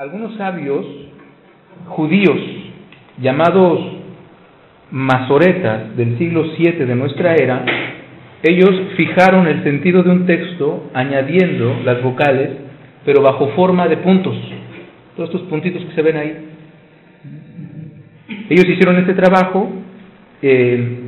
[0.00, 0.86] algunos sabios
[1.88, 2.38] judíos
[3.20, 3.80] llamados
[4.90, 7.66] masoretas del siglo VII de nuestra era,
[8.42, 12.48] ellos fijaron el sentido de un texto añadiendo las vocales,
[13.04, 14.34] pero bajo forma de puntos.
[15.16, 16.48] Todos estos puntitos que se ven ahí.
[18.48, 19.70] Ellos hicieron este trabajo,
[20.40, 20.98] eh,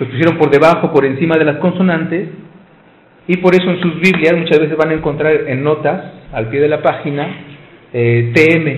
[0.00, 2.30] los pusieron por debajo, por encima de las consonantes,
[3.28, 6.02] y por eso en sus Biblias muchas veces van a encontrar en notas,
[6.32, 7.28] al pie de la página,
[7.92, 8.68] eh, TM,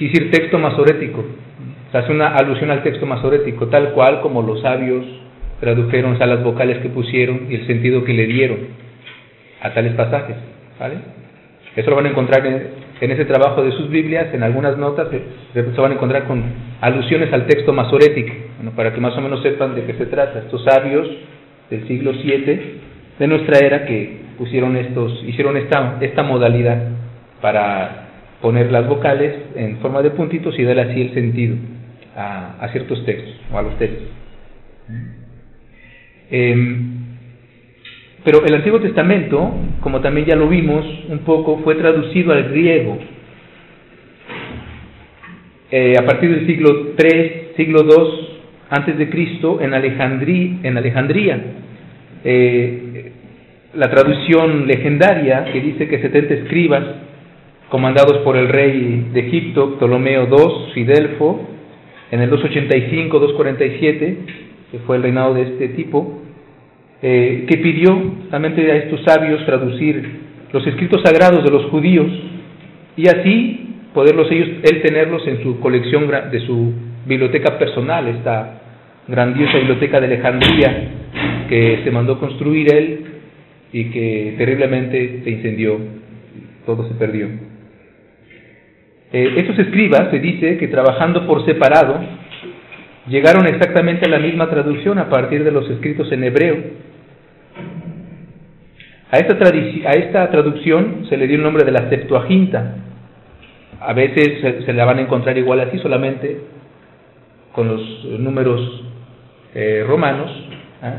[0.00, 1.24] es decir, texto masorético.
[1.92, 5.04] Se hace una alusión al texto masorético, tal cual como los sabios
[5.60, 8.58] tradujeron a las vocales que pusieron y el sentido que le dieron
[9.60, 10.36] a tales pasajes.
[11.76, 15.08] Eso lo van a encontrar en, ese trabajo de sus Biblias, en algunas notas
[15.52, 16.42] se, van a encontrar con
[16.80, 18.34] alusiones al texto masorético,
[18.74, 20.40] para que más o menos sepan de qué se trata.
[20.40, 21.08] Estos sabios
[21.70, 22.91] del siglo VII
[23.22, 26.88] de nuestra era que pusieron estos, hicieron esta, esta modalidad
[27.40, 28.08] para
[28.40, 31.54] poner las vocales en forma de puntitos y darle así el sentido
[32.16, 34.08] a, a ciertos textos o a los textos.
[36.32, 36.94] Em,
[38.24, 42.98] pero el Antiguo Testamento, como también ya lo vimos un poco, fue traducido al griego
[45.70, 48.28] eh, a partir del siglo III, siglo II
[48.68, 50.58] antes de Cristo en Alejandría.
[50.64, 51.40] En Alejandría.
[52.24, 52.91] Eh,
[53.74, 56.84] la traducción legendaria que dice que 70 escribas,
[57.70, 61.48] comandados por el rey de Egipto, Ptolomeo II, Fidelfo,
[62.10, 64.16] en el 285-247,
[64.70, 66.20] que fue el reinado de este tipo,
[67.00, 70.20] eh, que pidió justamente a estos sabios traducir
[70.52, 72.06] los escritos sagrados de los judíos
[72.96, 76.72] y así poderlos ellos, él tenerlos en su colección de su
[77.06, 78.60] biblioteca personal, esta
[79.08, 80.90] grandiosa biblioteca de Alejandría
[81.48, 83.11] que se mandó construir él
[83.72, 85.78] y que terriblemente se incendió,
[86.66, 87.26] todo se perdió.
[89.12, 92.00] Eh, estos escribas se dice que trabajando por separado
[93.08, 96.56] llegaron exactamente a la misma traducción a partir de los escritos en hebreo.
[99.10, 102.76] A esta, a esta traducción se le dio el nombre de la Septuaginta.
[103.80, 106.40] A veces se, la van a encontrar igual así, solamente
[107.52, 108.84] con los números
[109.54, 110.30] eh, romanos.
[110.80, 110.94] ¿ah?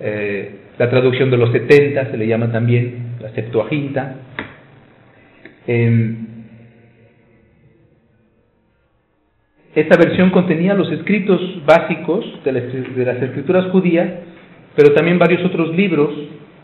[0.00, 4.16] Eh, la traducción de los 70 se le llama también la Septuaginta.
[5.66, 6.26] Em,
[9.74, 14.08] esta versión contenía los escritos básicos de las, escrituras judías,
[14.74, 16.10] pero también varios otros libros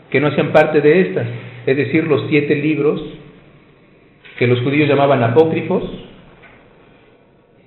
[0.09, 1.27] que no hacían parte de estas,
[1.65, 3.01] es decir, los siete libros
[4.37, 5.83] que los judíos llamaban apócrifos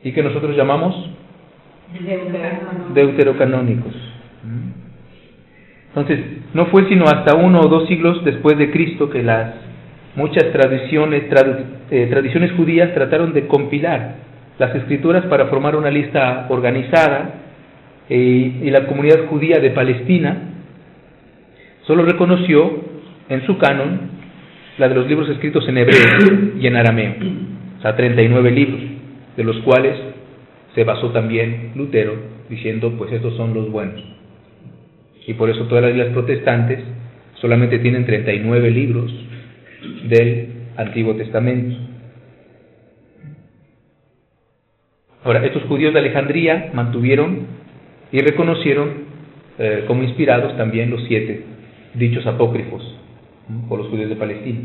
[0.02, 1.10] y que nosotros llamamos
[2.94, 4.05] deuterocanónicos.
[5.96, 9.54] Entonces, no fue sino hasta uno o dos siglos después de Cristo que las
[10.14, 11.24] muchas tradiciones,
[11.90, 14.16] eh, tradiciones judías trataron de compilar
[14.58, 17.34] las escrituras para formar una lista organizada
[18.10, 20.36] eh, y la comunidad judía de Palestina
[21.86, 22.78] solo reconoció
[23.30, 24.10] en su canon
[24.76, 27.14] la de los libros escritos en hebreo y en arameo,
[27.78, 28.80] o sea, 39 libros,
[29.34, 29.96] de los cuales
[30.74, 32.14] se basó también Lutero,
[32.50, 34.25] diciendo, pues estos son los buenos.
[35.26, 36.80] Y por eso todas las protestantes
[37.40, 39.12] solamente tienen 39 libros
[40.08, 41.76] del Antiguo Testamento.
[45.24, 47.46] Ahora, estos judíos de Alejandría mantuvieron
[48.12, 49.06] y reconocieron
[49.58, 51.42] eh, como inspirados también los siete
[51.94, 52.82] dichos apócrifos
[53.68, 54.60] por los judíos de Palestina.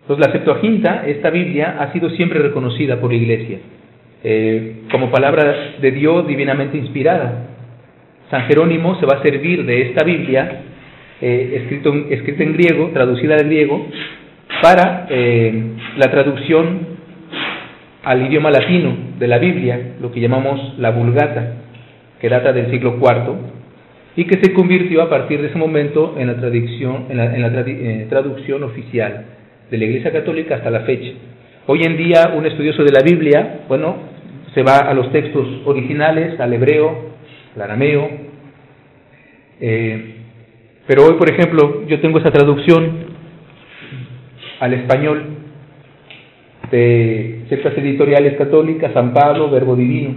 [0.00, 3.58] Entonces, la Septuaginta, esta Biblia, ha sido siempre reconocida por la Iglesia
[4.22, 7.55] eh, como palabra de Dios divinamente inspirada.
[8.30, 10.62] San Jerónimo se va a servir de esta Biblia,
[11.20, 11.64] eh,
[12.10, 13.86] escrita en griego, traducida al griego,
[14.62, 15.62] para eh,
[15.96, 16.96] la traducción
[18.02, 21.54] al idioma latino de la Biblia, lo que llamamos la Vulgata,
[22.20, 23.34] que data del siglo IV,
[24.16, 28.06] y que se convirtió a partir de ese momento en la, traducción, en la, eh,
[28.08, 29.24] traducción oficial
[29.70, 31.12] de la Iglesia Católica hasta la fecha.
[31.66, 33.96] Hoy en día un estudioso de la Biblia, bueno,
[34.54, 37.15] se va a los textos originales, al hebreo,
[37.56, 38.08] el.
[39.60, 40.14] Eh,
[40.86, 43.06] pero hoy, por ejemplo, yo tengo esa traducción
[44.60, 45.24] al español
[46.70, 50.14] de ciertas editoriales católicas, San Pablo, Verbo Divino.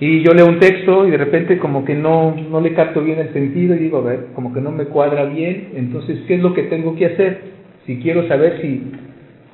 [0.00, 3.20] Y yo leo un texto y de repente como que no, no le capto bien
[3.20, 6.40] el sentido y digo, a ver, como que no me cuadra bien, entonces, ¿qué es
[6.40, 7.40] lo que tengo que hacer?
[7.86, 8.82] Si quiero saber si,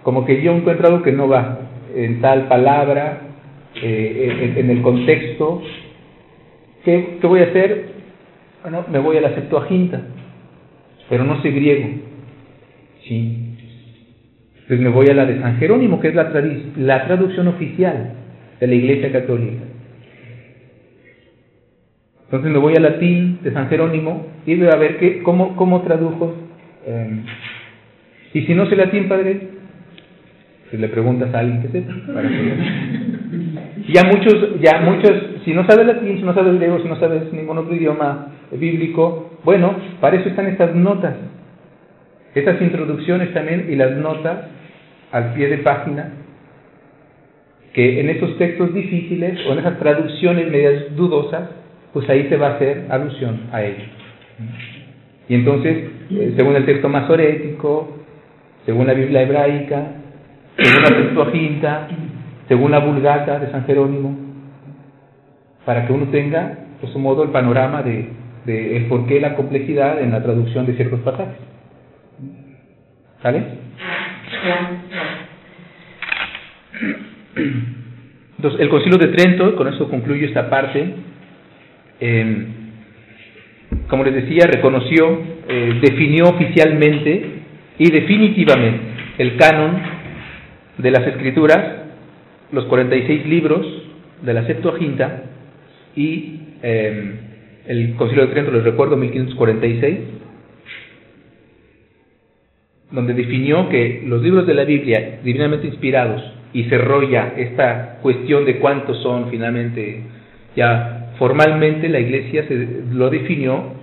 [0.02, 1.58] como que yo encuentro algo que no va
[1.94, 3.28] en tal palabra,
[3.82, 5.62] eh, en, el contexto,
[6.88, 7.84] ¿Qué, voy a hacer?
[8.62, 10.00] Bueno, me voy a la Septuaginta,
[11.10, 11.86] pero no sé griego.
[13.06, 13.56] Sí.
[14.54, 16.32] Entonces me voy a la de San Jerónimo, que es la,
[16.78, 18.14] la traducción oficial
[18.58, 19.64] de la Iglesia Católica.
[22.24, 25.82] Entonces me voy al latín de San Jerónimo y veo a ver qué, cómo, cómo
[25.82, 26.36] tradujo.
[26.86, 27.20] Eh,
[28.32, 29.40] y si no sé latín, padre,
[30.70, 31.92] pues le preguntas a alguien que sepa.
[33.92, 35.12] Ya muchos, ya muchos,
[35.44, 39.30] si no sabes latín, si no sabes griego, si no sabes ningún otro idioma bíblico,
[39.44, 41.14] bueno, para eso están estas notas,
[42.34, 44.46] estas introducciones también y las notas
[45.10, 46.10] al pie de página,
[47.72, 51.48] que en esos textos difíciles o en esas traducciones medias dudosas,
[51.92, 53.84] pues ahí se va a hacer alusión a ello.
[55.28, 57.98] Y entonces, eh, según el texto masorético,
[58.66, 59.92] según la Biblia hebraica,
[60.56, 61.88] según la Septuaginta,
[62.48, 64.16] según la Vulgata de San Jerónimo,
[65.64, 66.58] para que uno tenga,
[66.92, 68.08] su modo, el panorama de,
[68.46, 71.36] de el por qué la complejidad en la traducción de ciertos pasajes.
[73.22, 73.42] ¿Sale?
[78.36, 80.94] Entonces, el Concilio de Trento, con eso concluyo esta parte,
[82.00, 82.46] eh,
[83.88, 87.26] como les decía, reconoció, eh, definió oficialmente
[87.78, 88.80] y definitivamente
[89.18, 89.78] el canon
[90.78, 91.77] de las escrituras,
[92.52, 93.66] los 46 libros
[94.22, 95.22] de la Septuaginta
[95.94, 97.12] y eh,
[97.66, 99.98] el Concilio de Trento, les recuerdo, 1546,
[102.90, 106.22] donde definió que los libros de la Biblia, divinamente inspirados,
[106.52, 110.02] y se rolla esta cuestión de cuántos son finalmente
[110.56, 113.74] ya Formalmente la Iglesia se lo definió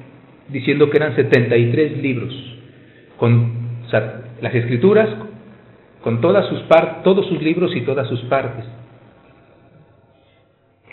[0.48, 2.34] diciendo que eran 73 libros,
[3.18, 3.52] con
[4.42, 5.10] las escrituras,
[6.06, 6.62] con todas sus
[7.04, 8.64] todos sus libros y todas sus partes.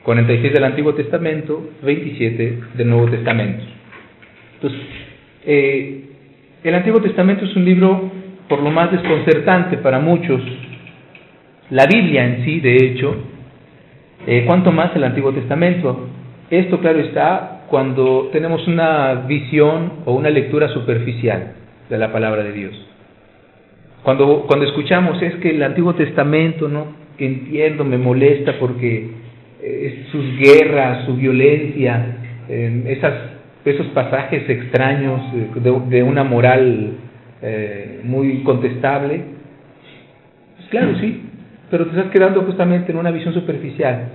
[0.05, 3.63] 46 del Antiguo Testamento, 27 del Nuevo Testamento.
[4.55, 4.81] Entonces,
[5.45, 6.05] eh,
[6.65, 8.11] el Antiguo Testamento es un libro
[8.49, 10.41] por lo más desconcertante para muchos.
[11.69, 13.15] La Biblia en sí, de hecho,
[14.27, 16.09] eh, cuanto más el Antiguo Testamento.
[16.49, 21.53] Esto, claro está, cuando tenemos una visión o una lectura superficial
[21.91, 22.92] de la palabra de Dios.
[24.03, 27.03] Cuando, cuando escuchamos es que el Antiguo Testamento, ¿no?
[27.19, 29.11] entiendo, me molesta porque
[29.63, 32.19] eh, sus guerras, su violencia,
[32.49, 33.15] esas,
[33.65, 35.21] esos pasajes extraños
[35.89, 36.91] de, una moral
[37.41, 39.23] eh, muy contestable,
[40.57, 41.23] pues claro, sí,
[41.71, 44.09] pero te estás quedando justamente en una visión superficial.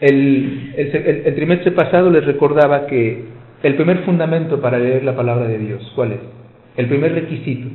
[0.00, 3.24] El, el, trimestre pasado les recordaba que
[3.62, 6.39] el primer fundamento para leer la palabra de Dios, ¿cuál es?
[6.76, 7.68] El primer requisito,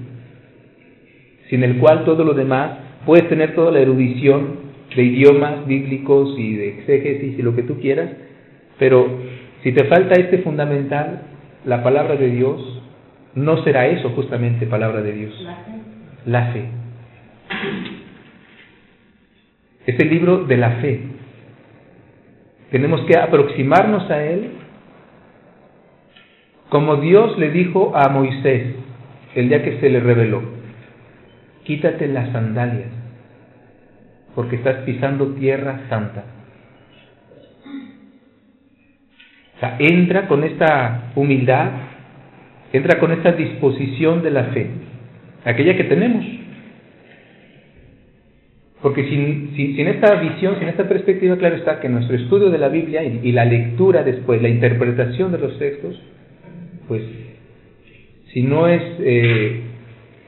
[1.50, 4.66] sin el cual todo lo demás, puedes tener toda la erudición
[4.96, 8.10] de idiomas bíblicos y de exégesis y lo que tú quieras,
[8.80, 9.08] pero
[9.64, 11.22] si te falta este fundamental,
[11.66, 12.82] la palabra de Dios,
[13.36, 15.34] no será eso justamente palabra de Dios.
[15.44, 15.72] La fe.
[16.26, 16.66] La fe.
[19.86, 21.00] Es el libro de la fe,
[22.76, 24.50] tenemos que aproximarnos a Él
[26.70, 28.76] como Dios le dijo a Moisés
[29.36, 30.42] el día que se le reveló.
[31.64, 32.90] Quítate las sandalias
[34.36, 36.26] porque estás pisando tierra santa.
[39.56, 41.72] O sea, entra con esta humildad,
[42.74, 44.68] entra con esta disposición de la fe,
[45.46, 46.26] aquella que tenemos.
[48.82, 52.68] Porque sin, sin, esta visión, sin esta perspectiva, claro está que nuestro estudio de la
[52.68, 56.00] Biblia y, la lectura después, la interpretación de los textos,
[56.88, 57.02] pues
[58.36, 59.62] si no es eh,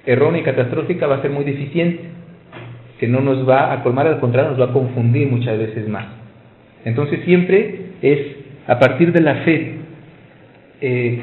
[0.06, 2.04] errónea y catastrófica, va a ser muy deficiente,
[3.02, 6.06] que no nos va a colmar, al contrario, nos va a confundir muchas veces más.
[6.86, 8.20] Entonces siempre es
[8.66, 9.74] a partir de la fe,
[10.80, 11.20] eh,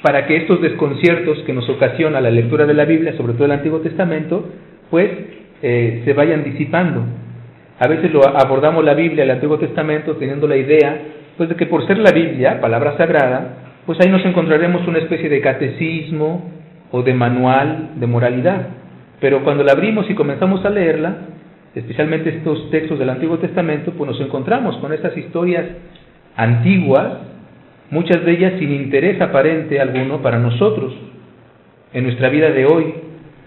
[0.00, 3.52] para que estos desconciertos que nos ocasiona la lectura de la Biblia, sobre todo el
[3.52, 4.48] Antiguo Testamento,
[4.92, 5.10] pues
[5.60, 7.02] eh, se vayan disipando.
[7.80, 11.00] A veces lo abordamos la Biblia, el Antiguo Testamento, teniendo la idea,
[11.36, 15.28] pues de que por ser la Biblia, palabra sagrada, pues ahí nos encontraremos una especie
[15.28, 16.50] de catecismo
[16.90, 18.66] o de manual de moralidad.
[19.20, 21.16] Pero cuando la abrimos y comenzamos a leerla,
[21.74, 25.64] especialmente estos textos del Antiguo Testamento, pues nos encontramos con estas historias
[26.34, 27.18] antiguas,
[27.90, 30.92] muchas de ellas sin interés aparente alguno para nosotros,
[31.92, 32.94] en nuestra vida de hoy,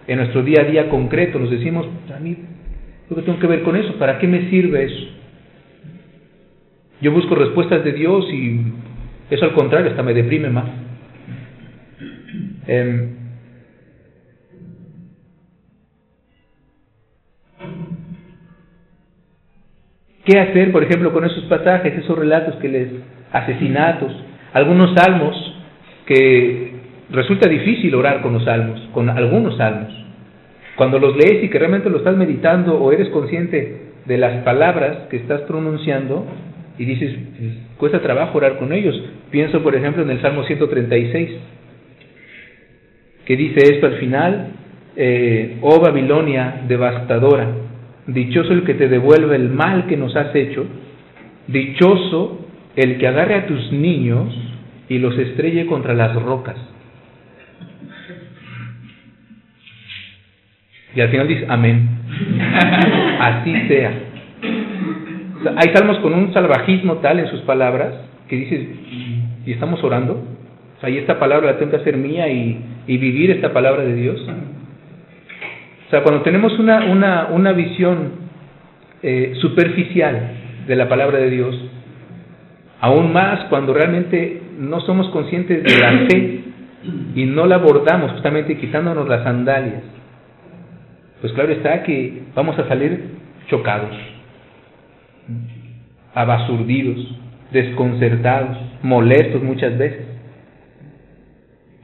[0.08, 2.36] en nuestro día a día concreto, nos decimos, a mí,
[3.10, 3.94] ¿qué tengo que ver con eso?
[4.00, 5.06] ¿Para qué me sirve eso?
[7.02, 8.62] Yo busco respuestas de Dios y
[9.30, 10.66] eso al contrario, hasta me deprime más.
[12.68, 13.20] Em,
[20.26, 22.90] ¿Qué hacer, por ejemplo, con esos pasajes, esos relatos que les,
[23.32, 24.12] asesinatos,
[24.54, 25.36] algunos salmos
[26.06, 26.74] que
[27.10, 29.94] resulta difícil orar con los salmos, con algunos salmos.
[30.76, 35.08] Cuando los lees y que realmente lo estás meditando o eres consciente de las palabras
[35.10, 36.26] que estás pronunciando
[36.80, 39.00] y dices, pues, cuesta trabajo orar con ellos.
[39.30, 41.30] Pienso, por ejemplo, en el Salmo 136,
[43.26, 44.48] que dice esto al final,
[44.96, 47.52] eh, oh Babilonia devastadora,
[48.08, 50.66] dichoso el que te devuelve el mal que nos has hecho,
[51.48, 54.34] dichoso el que agarre a tus niños
[54.88, 56.56] y los estrelle contra las rocas.
[60.96, 61.90] Y al final dice, amén.
[63.20, 64.09] Así sea.
[65.56, 67.94] Hay salmos con un salvajismo tal en sus palabras
[68.28, 68.68] que dices,
[69.46, 70.22] ¿y estamos orando?
[70.80, 73.94] O sea, y esta palabra la tengo que hacer mía y, vivir esta palabra de
[73.94, 74.20] Dios.
[75.88, 78.12] O sea, cuando tenemos una, una, una visión
[79.04, 80.32] eh, superficial
[80.68, 81.56] de la palabra de Dios,
[82.80, 86.40] aún más cuando realmente no somos conscientes de la fe
[87.16, 89.84] y no la abordamos justamente quitándonos las sandalias,
[91.22, 93.04] pues claro está que vamos a salir
[93.50, 93.96] chocados,
[96.14, 96.98] abasurdidos,
[97.52, 100.06] desconcertados, molestos muchas veces.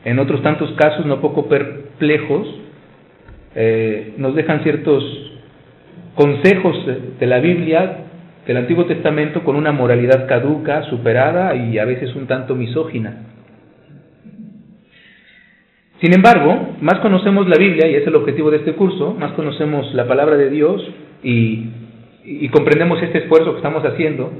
[0.03, 2.47] En otros tantos casos, no poco perplejos,
[3.55, 5.03] eh, nos dejan ciertos
[6.15, 6.75] consejos
[7.19, 7.97] de la Biblia,
[8.45, 13.23] del Antiguo Testamento, con una moralidad caduca, superada y a veces un tanto misógina.
[16.01, 19.93] Sin embargo, más conocemos la Biblia, y es el objetivo de este curso, más conocemos
[19.95, 20.87] la palabra de Dios
[21.23, 21.69] y,
[22.49, 24.31] comprendemos este esfuerzo que estamos haciendo,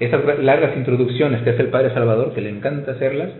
[0.00, 3.30] esas largas introducciones que hace el Padre Salvador, que le encanta hacerlas,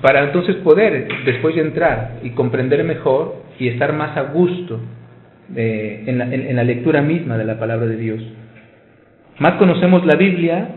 [0.00, 4.80] para entonces poder después de entrar y comprender mejor y estar más a gusto
[5.56, 8.22] eh, en, la, en la lectura misma de la palabra de Dios.
[9.38, 10.68] Más conocemos la Biblia,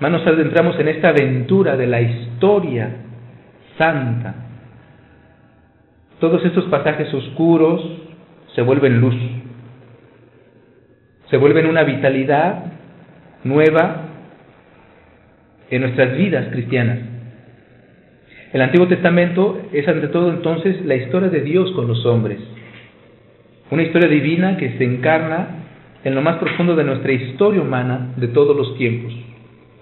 [0.00, 2.90] más nos adentramos en esta aventura de la historia
[3.78, 4.34] santa
[6.20, 7.80] todos estos pasajes oscuros
[8.54, 9.14] se vuelven luz,
[11.30, 12.64] se vuelven una vitalidad
[13.44, 14.08] nueva
[15.70, 16.98] en nuestras vidas cristianas.
[18.52, 22.40] El Antiguo Testamento es ante todo entonces la historia de Dios con los hombres,
[23.70, 25.46] una historia divina que se encarna
[26.02, 29.12] en lo más profundo de nuestra historia humana de todos los tiempos.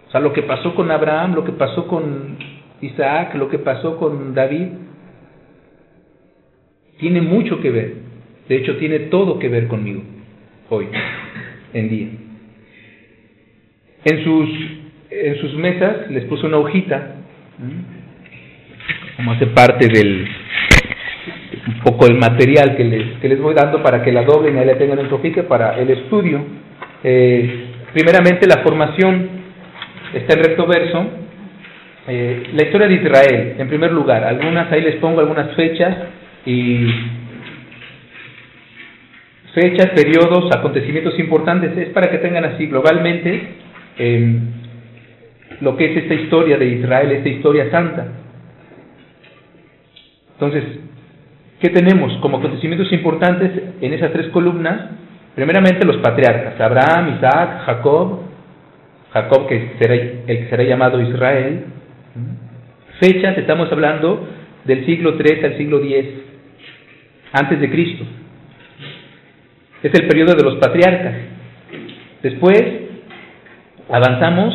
[0.08, 2.36] O sea, lo que pasó con Abraham, lo que pasó con
[2.82, 4.68] Isaac, lo que pasó con David,
[6.98, 7.94] tiene mucho que ver.
[8.48, 10.02] De hecho, tiene todo que ver conmigo
[10.70, 10.88] hoy
[11.72, 12.08] en día.
[14.04, 14.48] En sus,
[15.10, 17.16] en sus mesas les puse una hojita,
[19.16, 20.28] como hace parte del
[21.82, 24.66] poco del material que les, que les voy dando para que la doblen y ahí
[24.66, 26.44] la tengan en su para el estudio.
[27.02, 29.28] Eh, primeramente, la formación
[30.14, 31.06] está en recto verso.
[32.06, 35.96] Eh, la historia de Israel, en primer lugar, algunas, ahí les pongo algunas fechas
[36.46, 36.86] y
[39.54, 43.48] fechas, periodos, acontecimientos importantes, es para que tengan así globalmente
[43.98, 44.40] em,
[45.60, 48.06] lo que es esta historia de Israel, esta historia santa.
[50.34, 50.64] Entonces,
[51.60, 53.50] ¿qué tenemos como acontecimientos importantes
[53.80, 54.90] en esas tres columnas?
[55.34, 58.20] Primeramente los patriarcas, Abraham, Isaac, Jacob,
[59.12, 61.64] Jacob que será el que será llamado Israel.
[63.00, 64.28] Fechas, estamos hablando
[64.64, 66.06] del siglo 3 al siglo 10
[67.32, 68.04] antes de Cristo.
[69.80, 71.14] Es el periodo de los patriarcas.
[72.20, 72.60] Después
[73.88, 74.52] avanzamos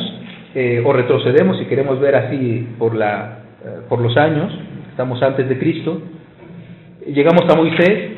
[0.54, 4.54] eh, o retrocedemos, si queremos ver así por, la, eh, por los años,
[4.90, 6.02] estamos antes de Cristo.
[7.08, 8.12] Llegamos a Moisés,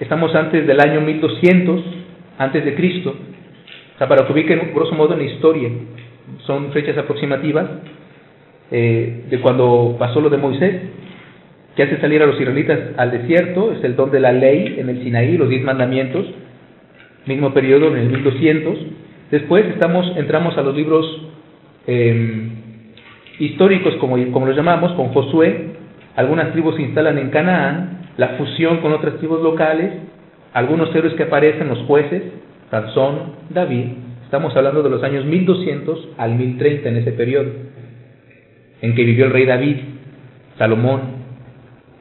[0.00, 1.80] estamos antes del año 1200,
[2.36, 3.14] antes de Cristo.
[3.98, 5.70] Para que ubiquen grosso modo en la historia,
[6.46, 7.66] son fechas aproximativas
[8.70, 10.82] eh, de cuando pasó lo de Moisés
[11.76, 14.88] que hace salir a los israelitas al desierto, es el don de la ley en
[14.88, 16.26] el Sinaí, los diez mandamientos,
[17.26, 18.78] mismo periodo en el 1200.
[19.30, 21.04] Después estamos, entramos a los libros
[21.86, 22.50] em,
[23.38, 25.74] históricos, como, como los llamamos, con Josué,
[26.14, 29.92] algunas tribus se instalan en Canaán, la fusión con otras tribus locales,
[30.52, 32.22] algunos héroes que aparecen, los jueces,
[32.70, 33.86] Sansón, David,
[34.24, 37.50] estamos hablando de los años 1200 al 1030 en ese periodo,
[38.80, 39.76] en que vivió el rey David,
[40.56, 41.23] Salomón,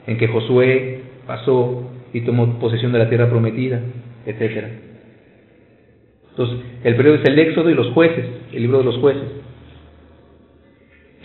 [0.07, 3.79] en que Josué pasó y tomó posesión de la tierra prometida,
[4.25, 4.65] etc.
[6.31, 9.29] Entonces, el periodo es el Éxodo y los jueces, el libro de los jueces.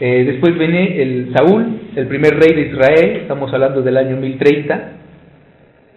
[0.00, 4.92] Eh, después viene el Saúl, el primer rey de Israel, estamos hablando del año 1030.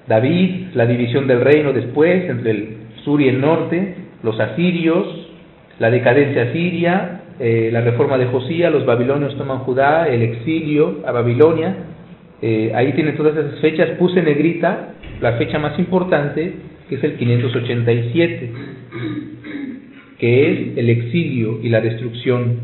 [0.08, 5.30] David, la división del reino después entre el sur y el norte, los asirios,
[5.78, 11.12] la decadencia asiria, eh, la reforma de Josías, los babilonios toman Judá, el exilio a
[11.12, 11.76] Babilonia,
[12.42, 13.90] Eh, ahí tienen todas esas fechas.
[14.00, 16.54] Puse negrita la fecha más importante,
[16.90, 18.52] que es el 587,
[20.18, 22.60] que es el exilio y la destrucción,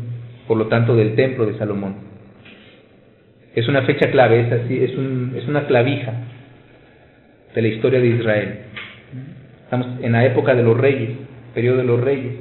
[0.48, 1.96] por lo tanto, del templo de Salomón.
[3.54, 6.12] Es una fecha clave, es, así, es, es una clavija
[7.54, 8.58] de la historia de Israel.
[9.64, 11.10] Estamos en la época de los reyes,
[11.54, 12.32] periodo de los reyes.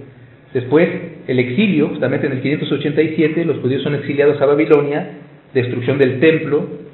[0.53, 0.89] Después,
[1.27, 5.09] el exilio, justamente en el 587, los judíos son exiliados a Babilonia,
[5.53, 6.86] destrucción del templo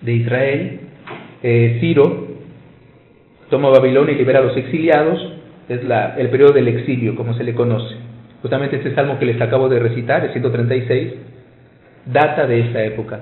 [0.00, 0.80] de Israel.
[1.42, 2.28] Eh, Ciro
[3.50, 5.34] toma Babilonia y libera a los exiliados,
[5.68, 7.96] es la, el periodo del exilio, como se le conoce.
[8.42, 11.12] Justamente este salmo que les acabo de recitar, el 136,
[12.06, 13.20] data de esta época.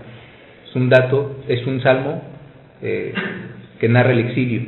[0.68, 2.23] Es un dato, es un salmo
[2.82, 3.12] eh,
[3.80, 4.62] que narra el exilio.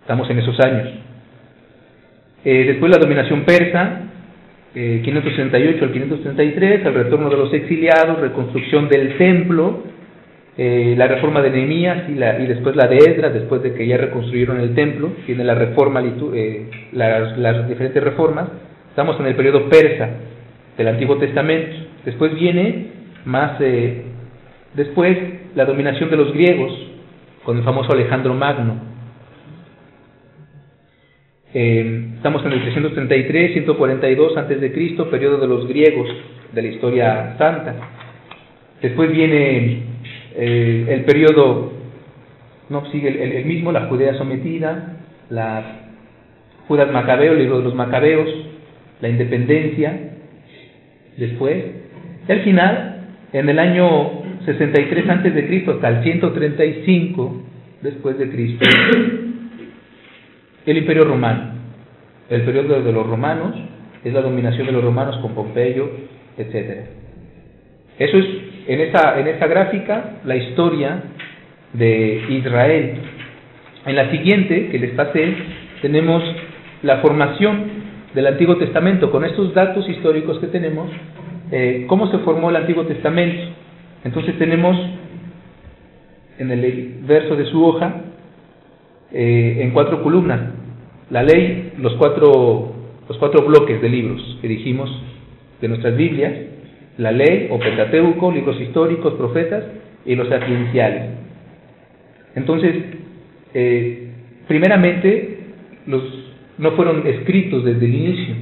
[0.00, 0.88] Estamos en esos años.
[2.44, 4.09] Eh, después la dominación persa,
[4.74, 9.82] eh, 568 al 533, el retorno de los exiliados, reconstrucción del templo,
[10.56, 13.96] eh, la reforma de Nehemías y, y después la de Esdras, después de que ya
[13.96, 16.02] reconstruyeron el templo, tiene la reforma,
[16.34, 18.48] eh, las, las diferentes reformas.
[18.90, 20.10] Estamos en el periodo persa
[20.76, 21.76] del Antiguo Testamento.
[22.04, 22.88] Después viene
[23.24, 24.02] más eh,
[24.74, 25.16] después
[25.54, 26.72] la dominación de los griegos
[27.44, 28.89] con el famoso Alejandro Magno.
[31.52, 36.08] Eh, estamos en el 333, 142 antes de Cristo, periodo de los griegos
[36.52, 37.74] de la historia santa.
[38.80, 39.82] Después viene
[40.36, 41.72] eh, el periodo,
[42.68, 45.62] no sigue el, el, mismo, la Judea sometida, la
[46.68, 48.28] Judas Macabeo, el libro de los Macabeos,
[49.00, 49.92] la independencia.
[51.16, 51.64] Después,
[52.28, 57.42] al final, en el año 63 antes de Cristo hasta el 135
[57.82, 58.68] después de Cristo,
[60.70, 61.52] el imperio romano.
[62.28, 63.54] El periodo de los romanos
[64.04, 65.90] es la dominación de los romanos con Pompeyo,
[66.38, 66.86] etc.
[67.98, 68.26] Eso es,
[68.68, 71.02] en esta, en gráfica, la historia
[71.72, 72.94] de Israel.
[73.86, 75.34] En la siguiente, que les pasé,
[75.82, 76.22] tenemos
[76.82, 77.80] la formación
[78.14, 79.10] del Antiguo Testamento.
[79.10, 80.90] Con estos datos históricos que tenemos,
[81.50, 83.42] eh, cómo se formó el Antiguo Testamento.
[84.04, 84.76] Entonces tenemos
[86.38, 87.94] en el verso de su hoja,
[89.12, 90.40] eh, en cuatro columnas.
[91.10, 92.72] La ley, los cuatro,
[93.08, 94.90] los cuatro bloques de libros que dijimos
[95.60, 96.32] de nuestras Biblias,
[96.98, 99.64] la ley o Pentateuco, libros históricos, profetas
[100.06, 101.10] y los sapienciales.
[102.34, 102.76] Entonces,
[103.54, 104.08] eh,
[104.46, 105.38] primeramente,
[105.86, 106.02] los,
[106.58, 108.34] no fueron escritos desde el inicio.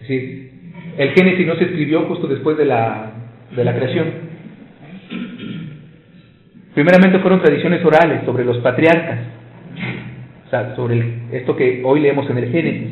[0.00, 0.50] Es decir,
[0.96, 3.12] el Génesis no se escribió justo después de la,
[3.54, 4.06] de la creación.
[6.74, 9.18] Primeramente fueron tradiciones orales sobre los patriarcas,
[10.74, 12.90] sobre esto que hoy leemos en el Génesis.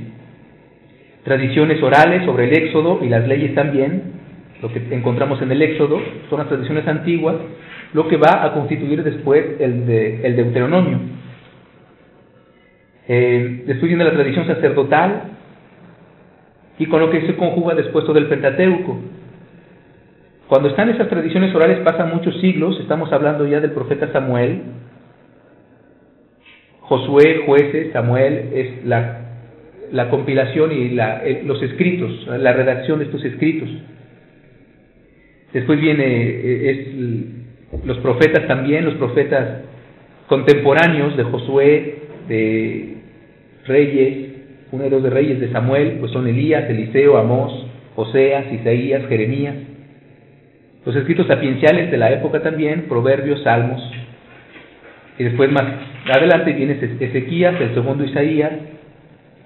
[1.24, 4.02] Tradiciones orales sobre el Éxodo y las leyes también,
[4.62, 7.36] lo que encontramos en el Éxodo, son las tradiciones antiguas,
[7.92, 10.98] lo que va a constituir después el, de, Deuteronomio.
[13.08, 15.22] Eh, después viene la tradición sacerdotal
[16.78, 18.98] y con lo que se conjuga después todo el Pentateuco,
[20.48, 24.62] cuando están esas tradiciones orales pasan muchos siglos, estamos hablando ya del profeta Samuel,
[26.88, 29.20] Josué, jueces, Samuel, es la,
[29.92, 33.68] la compilación y la, los escritos, la redacción de estos escritos.
[35.52, 39.64] Después viene eh, es, los profetas también, los profetas
[40.28, 41.94] contemporáneos de Josué,
[42.26, 42.94] de
[43.66, 44.28] Reyes,
[44.72, 49.56] uno de reyes de Samuel, pues son Elías, Eliseo, Amós, Oseas, Isaías, Jeremías.
[50.86, 53.82] Los escritos sapienciales de la época también, Proverbios, Salmos.
[55.18, 55.64] Y después más
[56.14, 58.52] adelante viene Ezequías, el segundo Isaías.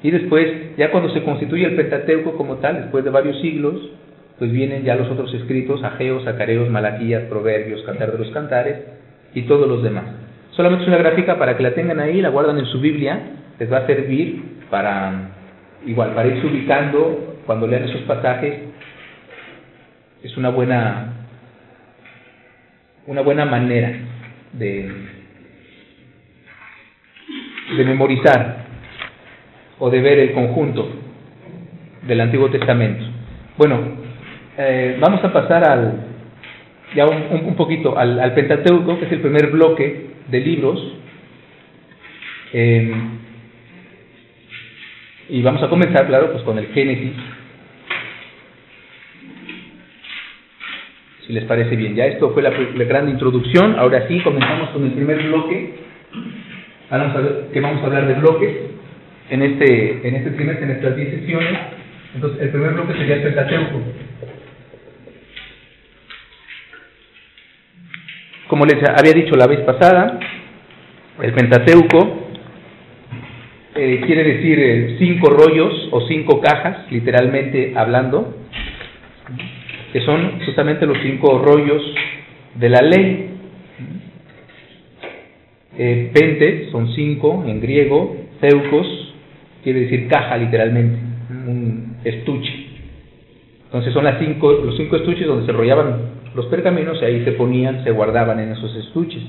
[0.02, 3.90] Y después, ya cuando se constituye el Pentateuco como tal, después de varios siglos,
[4.38, 8.76] pues vienen ya los otros escritos, Ageos, Zacareos, Malaquías, Proverbios, Cantar de los Cantares
[9.34, 10.04] y todos los demás.
[10.50, 13.20] Solamente es una gráfica para que la tengan ahí, la guardan en su Biblia,
[13.58, 15.30] les va a servir para,
[15.86, 18.54] igual, para irse ubicando cuando lean esos pasajes.
[20.22, 21.12] Es una buena
[23.06, 23.92] una buena manera
[24.52, 25.21] de,
[27.76, 28.66] de memorizar
[29.78, 30.88] o de ver el conjunto
[32.06, 33.04] del Antiguo Testamento.
[33.56, 33.80] Bueno,
[34.58, 35.94] eh, vamos a pasar al,
[36.94, 40.96] ya un, poquito al, Pentateuco, que es el primer bloque de libros.
[42.52, 42.92] Eh,
[45.30, 47.12] y vamos a comenzar, claro, pues con el Génesis,
[51.26, 51.94] si les parece bien.
[51.94, 53.78] Ya esto fue la, la gran introducción.
[53.78, 55.91] Ahora sí, comenzamos con el primer bloque.
[56.92, 58.50] Vamos a ver, que vamos a hablar de bloques
[59.30, 61.58] en este, en este trimestre, en estas 10 sesiones.
[62.14, 63.80] Entonces, el primer bloque sería el Pentateuco.
[68.52, 70.20] como les había dicho la vez pasada,
[71.22, 72.28] el Pentateuco
[73.74, 78.36] eh, quiere decir eh, cinco rollos o cinco cajas, literalmente hablando,
[79.90, 81.82] que son justamente los cinco rollos
[82.56, 83.31] de la ley.
[85.78, 89.14] Eh, pente son cinco en griego, teucos
[89.62, 90.98] quiere decir caja literalmente,
[91.30, 92.52] un estuche.
[93.64, 97.32] Entonces son las cinco, los cinco estuches donde se enrollaban los pergaminos y ahí se
[97.32, 99.22] ponían, se guardaban en esos estuches.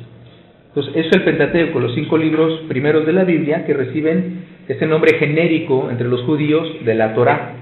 [0.68, 4.88] Entonces, eso es el Pentateuco, los cinco libros primeros de la Biblia que reciben este
[4.88, 7.54] nombre genérico entre los judíos de la Torá.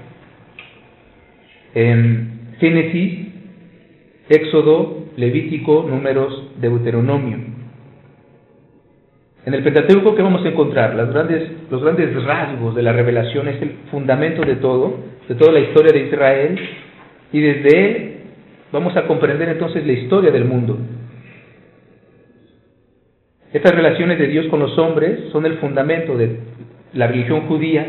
[1.74, 3.28] En Génesis,
[4.30, 7.51] Éxodo, Levítico, Números, Deuteronomio.
[9.44, 10.94] En el Pentateuco, ¿qué vamos a encontrar?
[10.94, 15.50] Las grandes, los grandes rasgos de la revelación es el fundamento de todo, de toda
[15.52, 16.60] la historia de Israel,
[17.32, 18.12] y desde él
[18.70, 20.78] vamos a comprender entonces la historia del mundo.
[23.52, 26.36] Estas relaciones de Dios con los hombres son el fundamento de
[26.94, 27.84] la religión judía,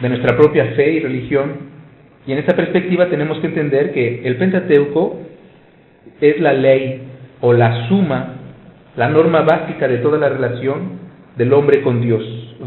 [0.00, 1.68] de nuestra propia fe y religión,
[2.26, 5.18] y en esta perspectiva tenemos que entender que el Pentateuco
[6.20, 7.08] es la ley
[7.40, 8.34] o la suma,
[8.96, 10.98] la norma básica de toda la relación
[11.36, 12.22] del hombre con Dios,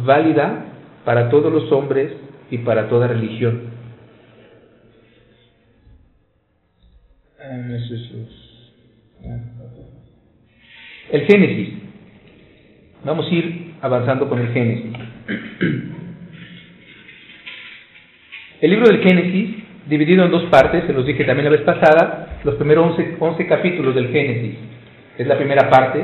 [0.06, 0.66] válida
[1.04, 2.12] para todos los hombres
[2.50, 3.72] y para toda religión.
[11.12, 11.70] El Génesis.
[13.04, 14.94] Vamos a ir avanzando con el Génesis.
[18.62, 19.61] El libro del Génesis,
[19.92, 23.46] dividido en dos partes, se los dije también la vez pasada, los primeros 11, 11
[23.46, 24.56] capítulos del Génesis.
[25.18, 26.02] Es la primera parte.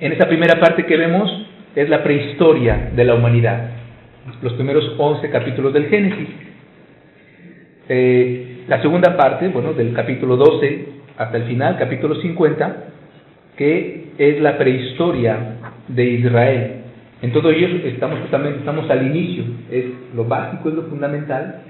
[0.00, 1.30] En esa primera parte que vemos
[1.76, 3.72] es la prehistoria de la humanidad.
[4.40, 6.28] Los primeros 11 capítulos del Génesis.
[7.90, 12.76] Eh, la segunda parte, bueno, del capítulo 12 hasta el final, capítulo 50,
[13.58, 15.56] que es la prehistoria
[15.88, 16.83] de Israel.
[17.24, 21.62] En todo ello estamos justamente estamos al inicio, es lo básico, es lo fundamental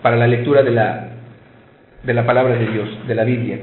[0.00, 1.08] para la lectura de la,
[2.04, 3.58] de la palabra de Dios, de la Biblia.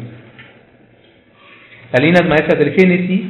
[1.94, 3.22] Las líneas maestras del Génesis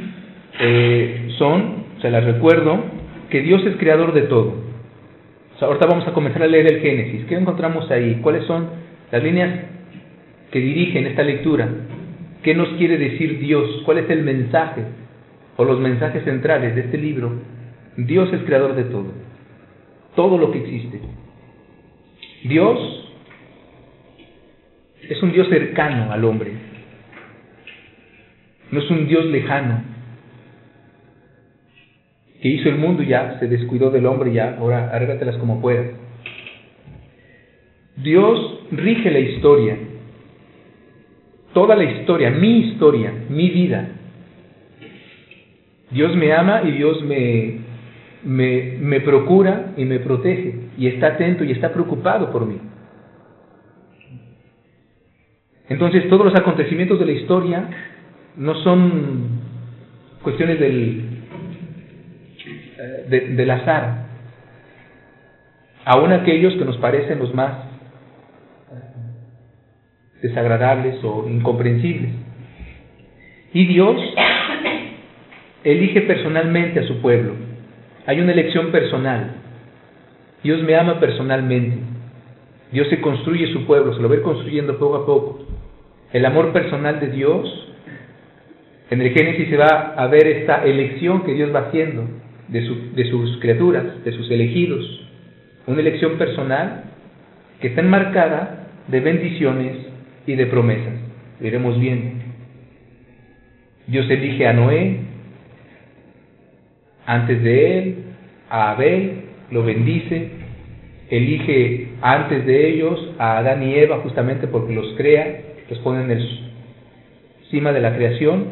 [0.58, 2.86] eh, son, se las recuerdo,
[3.30, 4.64] que Dios es creador de todo
[5.60, 7.26] ahorita vamos a comenzar a leer el Génesis.
[7.26, 8.18] ¿Qué encontramos ahí?
[8.22, 8.70] ¿Cuáles son
[9.12, 9.50] las líneas
[10.50, 11.68] que dirigen esta lectura?
[12.42, 13.82] ¿Qué nos quiere decir Dios?
[13.84, 14.82] ¿Cuál es el mensaje
[15.56, 17.32] o los mensajes centrales de este libro?
[17.96, 19.12] Dios es creador de todo,
[20.16, 21.00] todo lo que existe.
[22.44, 23.04] Dios
[25.08, 26.52] es un Dios cercano al hombre,
[28.70, 29.82] no es un Dios lejano,
[32.40, 35.86] que hizo el mundo y ya se descuidó del hombre ya, ahora arréglatelas como puedas.
[37.96, 39.78] Dios rige la historia,
[41.54, 43.88] toda la historia, mi historia, mi vida.
[45.94, 47.60] Dios me ama y Dios me,
[48.24, 52.58] me, me procura y me protege y está atento y está preocupado por mí.
[55.68, 57.68] Entonces todos los acontecimientos de la historia
[58.36, 59.40] no son
[60.22, 61.04] cuestiones del,
[63.36, 64.06] del azar,
[65.84, 67.52] aún aquellos que nos parecen los más
[70.22, 72.10] desagradables o incomprensibles.
[73.52, 73.96] Y Dios
[75.64, 77.32] elige personalmente a su pueblo.
[78.06, 79.32] Hay una elección personal.
[80.42, 81.78] Dios me ama personalmente.
[82.70, 85.46] Dios se construye su pueblo, se lo va construyendo poco a poco.
[86.12, 87.68] El amor personal de Dios,
[88.90, 92.04] en el Génesis se va a ver esta elección que Dios va haciendo
[92.48, 95.08] de, sus criaturas, de sus elegidos,
[95.66, 96.84] una elección personal
[97.60, 99.76] que está enmarcada de bendiciones
[100.26, 100.94] y de promesas.
[101.40, 102.22] Veremos bien.
[103.86, 105.00] Dios elige a Noé,
[107.06, 107.96] antes de él,
[108.48, 110.30] a Abel, lo bendice,
[111.10, 116.20] elige antes de ellos a Adán y Eva justamente porque los crea, los pone en
[117.42, 118.44] encima de la creación,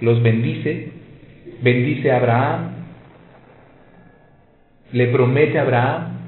[0.00, 0.90] los bendice,
[1.62, 2.70] bendice a Abraham,
[4.92, 6.18] le promete a Abraham,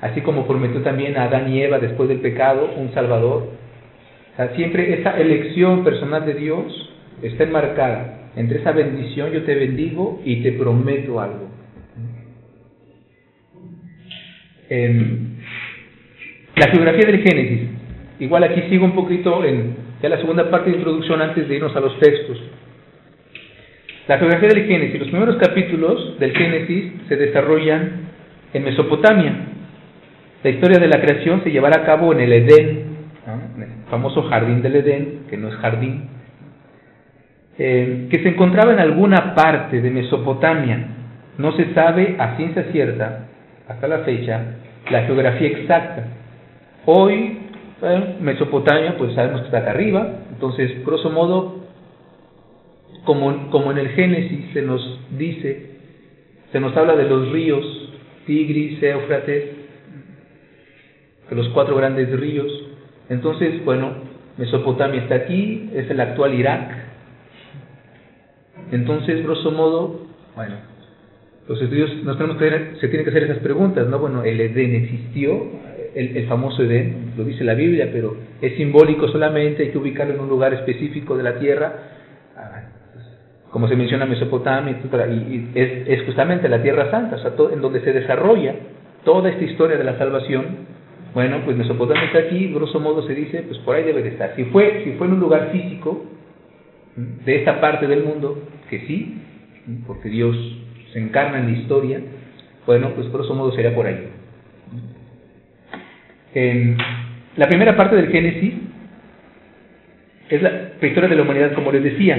[0.00, 3.50] así como prometió también a Adán y Eva después del pecado, un Salvador.
[4.54, 10.42] siempre esa elección personal de Dios está enmarcada entre esa bendición, yo te bendigo y
[10.42, 11.50] te prometo algo.
[16.56, 17.68] la geografía del Génesis,
[18.18, 21.74] igual aquí sigo un poquito en ya la segunda parte de introducción antes de irnos
[21.74, 22.38] a los textos.
[24.08, 28.06] La geografía del Génesis, los primeros capítulos del Génesis se desarrollan
[28.52, 29.34] en Mesopotamia.
[30.42, 32.84] La historia de la creación se llevará a cabo en el Edén,
[33.58, 36.15] el famoso jardín del Edén, que no es jardín,
[37.58, 40.88] eh, que se encontraba en alguna parte de Mesopotamia.
[41.38, 43.28] No se sabe a ciencia cierta,
[43.68, 44.40] hasta la fecha,
[44.90, 46.04] la geografía exacta.
[46.86, 47.38] Hoy,
[48.20, 51.66] Mesopotamia, pues sabemos que está acá arriba, entonces, grosso modo,
[53.04, 55.76] como, como en el Génesis se nos dice,
[56.52, 57.64] se nos habla de los ríos,
[58.26, 59.44] Tigris, Éufrates,
[61.30, 62.46] los cuatro grandes ríos.
[63.08, 63.92] Entonces, bueno,
[64.36, 66.85] Mesopotamia está aquí, es el actual Irak.
[68.72, 70.56] Entonces, grosso modo, bueno,
[71.48, 73.98] los estudios nos tenemos que se tienen que hacer esas preguntas, ¿no?
[73.98, 75.46] Bueno, el Edén existió,
[75.94, 80.14] el, el, famoso Edén, lo dice la Biblia, pero es simbólico solamente, hay que ubicarlo
[80.14, 81.72] en un lugar específico de la tierra,
[82.36, 82.62] ah,
[83.50, 84.76] como se menciona Mesopotamia,
[85.08, 88.54] y, es, es, justamente la Tierra Santa, o sea, en donde se desarrolla
[89.04, 90.66] toda esta historia de la salvación.
[91.14, 94.34] Bueno, pues Mesopotamia está aquí, grosso modo se dice, pues por ahí debe de estar.
[94.36, 96.04] Si fue, si fue en un lugar físico
[96.96, 98.36] de esta parte del mundo,
[98.68, 99.14] que sí,
[99.86, 100.36] porque Dios
[100.92, 102.00] se encarna en la historia,
[102.66, 104.08] bueno, pues grosso modo sería por ahí.
[107.36, 108.54] la primera parte del Génesis
[110.28, 112.18] es la historia de la humanidad, como les decía.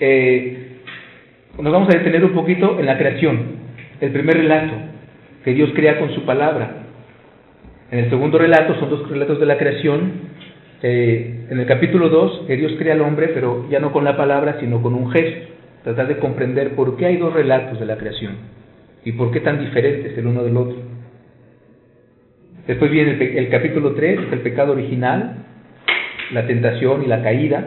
[0.00, 0.68] Eh,
[1.58, 3.58] nos vamos a detener un poquito en la creación,
[4.00, 4.74] el primer relato
[5.44, 6.84] que Dios crea con su palabra.
[7.90, 10.12] En el segundo relato, son dos relatos de la creación.
[10.82, 14.16] Eh, en el capítulo 2, que Dios crea al hombre, pero ya no con la
[14.16, 15.48] palabra, sino con un gesto
[15.82, 18.36] tratar de comprender por qué hay dos relatos de la creación
[19.04, 20.76] y por qué tan diferentes el uno del otro.
[22.66, 25.36] Después viene el, capítulo 3, el pecado original,
[26.32, 27.66] la tentación y la caída,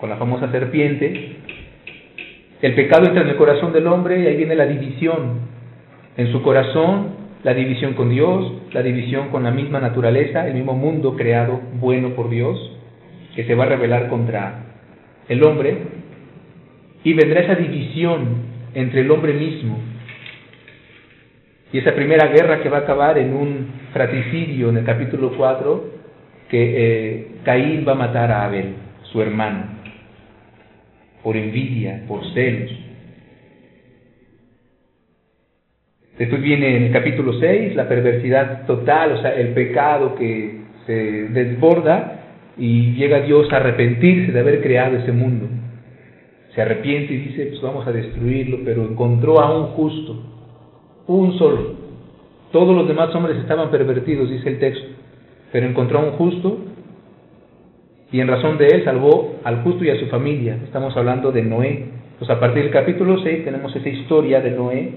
[0.00, 1.36] con la famosa serpiente.
[2.62, 5.40] El pecado entra en el corazón del hombre y ahí viene la división.
[6.16, 10.72] En su corazón, la división con Dios, la división con la misma naturaleza, el mismo
[10.72, 12.58] mundo creado bueno por Dios,
[13.36, 14.64] que se va a rebelar contra
[15.28, 15.78] el hombre
[17.04, 19.78] y vendrá esa división entre el hombre mismo
[21.72, 25.84] y esa primera guerra que va a acabar en un fratricidio en el capítulo 4,
[26.48, 29.66] que eh, Caín va a matar a Abel, su hermano,
[31.22, 32.85] por envidia, por celos.
[36.18, 41.28] Después viene en el capítulo 6 la perversidad total, o sea, el pecado que se
[41.28, 42.20] desborda
[42.56, 45.46] y llega Dios a arrepentirse de haber creado ese mundo
[46.56, 50.16] se arrepiente y dice, pues vamos a destruirlo, pero encontró a un justo,
[51.06, 51.74] un solo.
[52.50, 54.86] Todos los demás hombres estaban pervertidos, dice el texto,
[55.52, 56.56] pero encontró a un justo
[58.10, 60.58] y en razón de él salvó al justo y a su familia.
[60.64, 61.84] Estamos hablando de Noé.
[62.18, 64.92] Pues a partir del capítulo 6 tenemos esa historia de Noé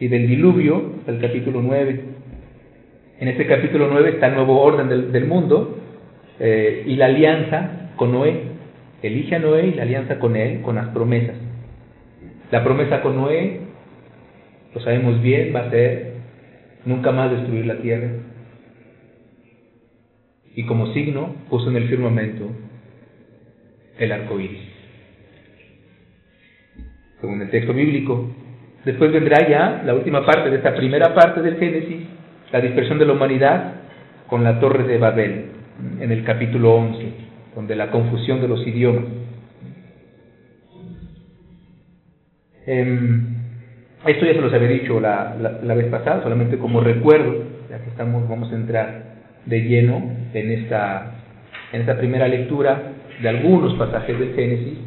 [0.00, 2.00] y del diluvio, del capítulo 9.
[3.20, 5.78] En este capítulo 9 está el nuevo orden del, mundo
[6.40, 8.54] eh, y la alianza con Noé
[9.02, 11.36] elige a Noé y la alianza con él, con las promesas.
[12.50, 13.60] La promesa con Noé,
[14.74, 16.14] lo sabemos bien, va a ser
[16.84, 18.10] nunca más destruir la tierra.
[20.56, 22.50] Y como signo puso en el firmamento
[23.98, 24.62] el arco iris.
[27.20, 28.30] Según el texto bíblico.
[28.84, 32.06] Después vendrá ya la última parte de esta primera parte del Génesis,
[32.52, 33.72] la dispersión de la humanidad
[34.26, 35.46] con la torre de Babel,
[36.00, 39.04] en el capítulo 11 donde la confusión de los idiomas.
[42.66, 43.26] Em,
[44.06, 47.90] esto ya se los había dicho la, la, vez pasada, solamente como recuerdo, ya que
[47.90, 51.12] estamos, vamos a entrar de lleno en esta,
[51.72, 54.78] en esta primera lectura de algunos pasajes del Génesis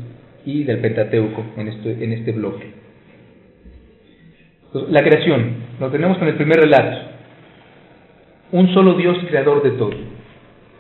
[0.46, 2.77] y del Pentateuco en este, en este bloque.
[4.74, 6.98] La creación, lo tenemos con el primer relato.
[8.52, 9.94] Un solo Dios creador de todo.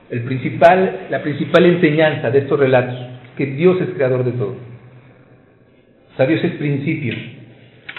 [0.10, 2.95] El principal, la principal enseñanza de estos relatos,
[3.36, 4.56] que Dios es creador de todo.
[6.13, 7.13] O sea, Dios es principio,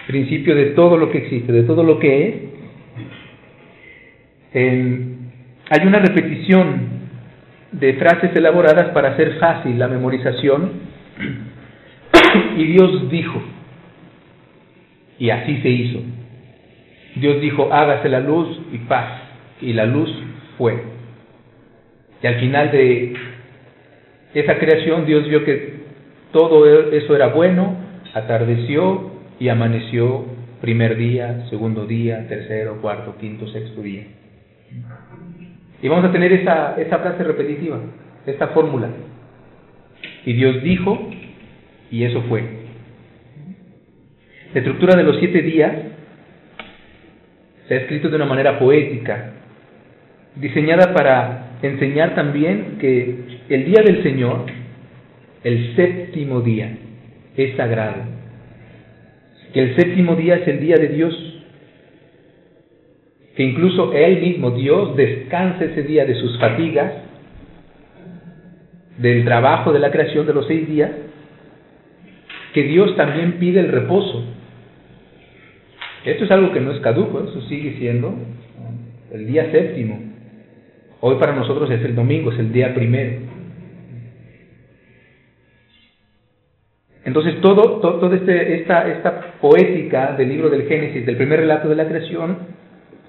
[0.07, 2.35] principio de todo lo que existe, de todo lo que es.
[5.70, 6.98] hay una repetición
[7.72, 10.72] de frases elaboradas para hacer fácil la memorización
[12.57, 13.42] y Dios dijo,
[15.18, 16.00] y así se hizo.
[17.16, 19.22] Dios dijo, hágase la luz y paz,
[19.61, 20.11] y la luz
[20.57, 20.83] fue.
[22.22, 23.14] Y al final de
[24.35, 25.78] esa creación Dios vio que
[26.33, 27.76] todo eso era bueno,
[28.14, 30.24] atardeció y amaneció
[30.61, 34.04] primer día, segundo día, tercero, cuarto, quinto, sexto día.
[35.81, 37.78] Y vamos a tener esa, esa frase repetitiva,
[38.26, 38.88] esta fórmula.
[40.24, 41.11] Y Dios dijo,
[41.90, 42.58] y eso fue.
[44.54, 45.72] La estructura de los siete días
[47.66, 49.32] Se ha escrito de una manera poética,
[50.37, 53.14] diseñada para enseñar también que
[53.50, 54.46] el día del Señor,
[55.44, 56.78] el séptimo día,
[57.37, 58.04] es sagrado.
[59.52, 61.14] Que el séptimo día es el día de Dios.
[63.37, 66.92] Que incluso Él mismo, Dios, descansa ese día de sus fatigas,
[68.96, 70.90] del trabajo de la creación de los seis días,
[72.54, 74.24] que Dios también pide el reposo.
[76.09, 78.14] Esto es algo que no es caduco, eso sigue siendo
[79.12, 80.01] el día séptimo.
[81.01, 83.18] Hoy para nosotros es el domingo, es el día primero.
[87.05, 91.77] Entonces, todo, todo, este, esta, esta poética del libro del Génesis, del primer relato de
[91.77, 92.38] la creación,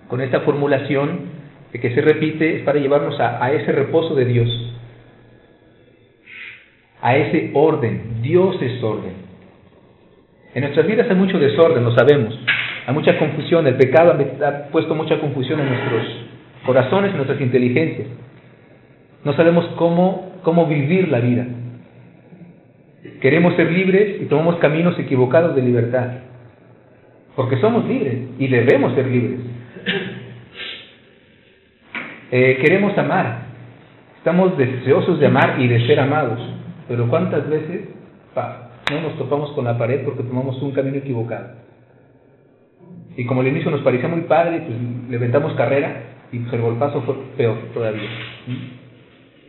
[0.09, 1.39] con esta formulación
[1.71, 4.75] que se repite, es para llevarnos a, a ese reposo de Dios,
[7.01, 8.21] a ese orden.
[8.21, 9.13] Dios es orden.
[10.53, 12.37] En nuestras vidas hay mucho desorden, lo sabemos.
[12.89, 13.67] Hay mucha confusión.
[13.67, 16.07] El pecado ha puesto mucha confusión en nuestros
[16.65, 18.07] corazones, en nuestras inteligencias.
[19.23, 21.45] No sabemos cómo, cómo vivir la vida.
[23.21, 26.07] Queremos ser libres y tomamos caminos equivocados de libertad.
[27.35, 29.39] Porque somos libres y debemos ser libres.
[32.31, 33.43] Eh, queremos amar.
[34.17, 36.39] Estamos deseosos de amar y de ser amados.
[36.87, 37.81] Pero ¿cuántas veces
[38.35, 41.68] no nos topamos con la pared porque tomamos un camino equivocado?
[43.17, 44.77] Y como al inicio nos parecía muy padre, pues
[45.09, 48.09] le carrera y pues el golpazo fue peor todavía.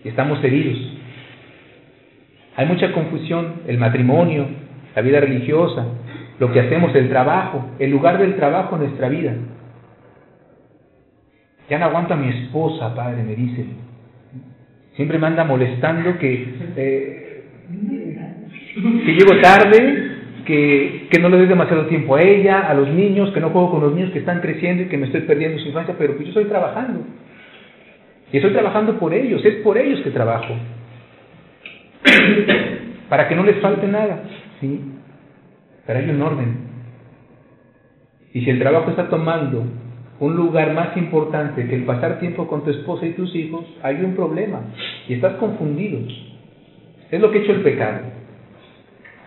[0.04, 0.78] Y estamos heridos.
[2.56, 4.46] Hay mucha confusión, el matrimonio,
[4.94, 5.86] la vida religiosa,
[6.38, 9.34] lo que hacemos, el trabajo, el lugar del trabajo en nuestra vida.
[11.68, 13.64] Ya no aguanto a mi esposa, padre, me dice.
[14.96, 17.44] Siempre me anda molestando que eh,
[18.74, 20.09] que llego tarde,
[20.50, 23.80] que, no le doy demasiado tiempo a ella, a los niños, que no juego con
[23.82, 26.30] los niños que están creciendo y que me estoy perdiendo su infancia, pero pues yo
[26.30, 27.00] estoy trabajando.
[28.32, 30.54] Y estoy trabajando por ellos, es por ellos que trabajo.
[33.08, 34.22] Para que no les falte nada,
[34.60, 34.80] ¿sí?
[35.86, 36.56] Pero hay un orden.
[38.32, 39.64] Y si el trabajo está tomando
[40.20, 43.96] un lugar más importante que el pasar tiempo con tu esposa y tus hijos, hay
[44.04, 44.60] un problema.
[45.08, 45.98] Y estás confundido.
[47.10, 48.19] Es lo que ha hecho el pecado.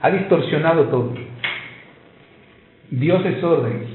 [0.04, 1.14] Ha distorsionado todo.
[2.92, 3.86] Dios es orden.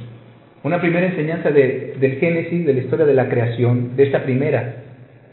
[0.63, 4.85] Una primera enseñanza de, del Génesis, de la historia de la creación, de esta primera,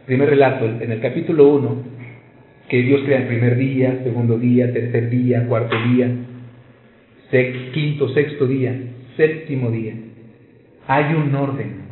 [0.06, 1.78] primer relato, en el capítulo 1,
[2.68, 6.12] que Dios crea el primer día, segundo día, tercer día, cuarto día,
[7.74, 8.76] quinto, sexto día,
[9.16, 9.94] séptimo día.
[10.88, 11.86] Hay un orden.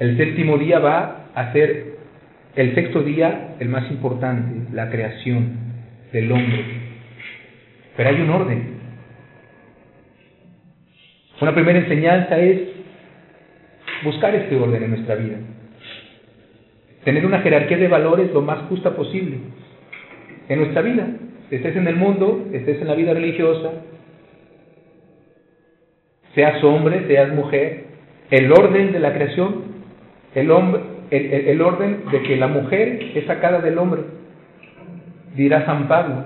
[0.00, 1.94] El séptimo día va a ser
[2.56, 5.63] el sexto día, el más importante, la creación
[6.14, 6.64] del hombre.
[7.96, 8.74] Pero hay un orden.
[11.40, 12.60] Una primera enseñanza es
[14.04, 15.36] buscar este orden en nuestra vida.
[17.04, 19.38] Tener una jerarquía de valores lo más justa posible
[20.48, 21.06] en nuestra vida.
[21.50, 23.72] Estés en el mundo, estés en la vida religiosa,
[26.34, 27.84] seas hombre, seas mujer,
[28.30, 29.62] el orden de la creación,
[30.34, 34.02] el hombre, el, orden de que la mujer es sacada del hombre,
[35.34, 36.24] dirá San Pablo,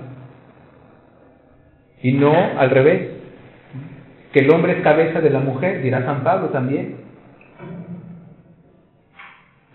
[2.01, 3.09] y no al revés,
[4.31, 6.97] que el hombre es cabeza de la mujer, dirá San Pablo también.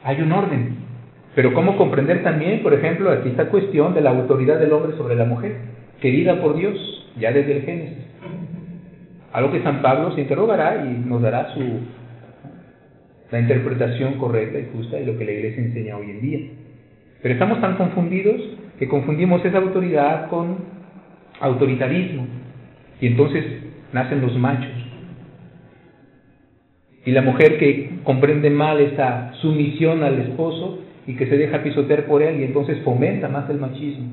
[0.05, 0.77] Hay un orden,
[1.35, 5.17] pero ¿cómo comprender también, por ejemplo, aquí esta cuestión de la autoridad del hombre sobre
[5.17, 5.57] la mujer,
[6.01, 6.77] querida por Dios,
[7.19, 8.05] ya desde el Génesis?
[9.33, 11.61] Algo que San Pablo se interrogará y nos dará su,
[13.33, 16.39] la interpretación correcta y justa de lo que la iglesia enseña hoy en día.
[17.21, 18.41] Pero estamos tan confundidos
[18.79, 20.57] que confundimos esa autoridad con
[21.41, 22.27] autoritarismo
[23.01, 23.45] y entonces
[23.93, 24.73] nacen los machos.
[27.07, 32.07] Y la mujer que comprende mal esa sumisión al esposo y que se deja pisotear
[32.07, 34.07] por él y entonces fomenta más el machismo.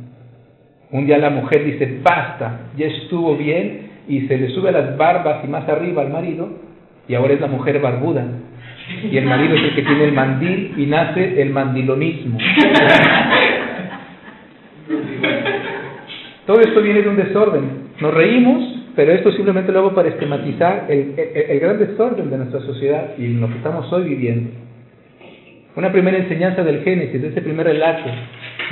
[0.92, 5.44] Un día la mujer dice, basta, ya estuvo bien y se le sube las barbas
[5.46, 6.50] y más arriba al marido
[7.08, 8.26] y ahora es la mujer barbuda
[9.10, 12.38] y el marido es el que tiene el mandil y nace el mandilonismo.
[16.46, 17.92] Todo esto viene de un desorden.
[18.00, 18.64] Nos reímos,
[18.96, 23.48] pero esto simplemente lo hago para esquematizar el, gran desorden de nuestra sociedad y lo
[23.48, 24.52] que estamos hoy viviendo.
[25.76, 28.10] Una primera enseñanza del Génesis, de este primer relato.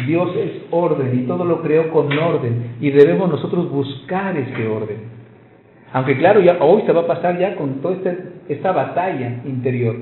[0.05, 4.97] Dios es orden y todo lo creó con orden y debemos nosotros buscar ese orden.
[5.93, 7.97] Aunque claro, ya hoy se va a pasar ya con toda
[8.47, 9.95] esta batalla interior.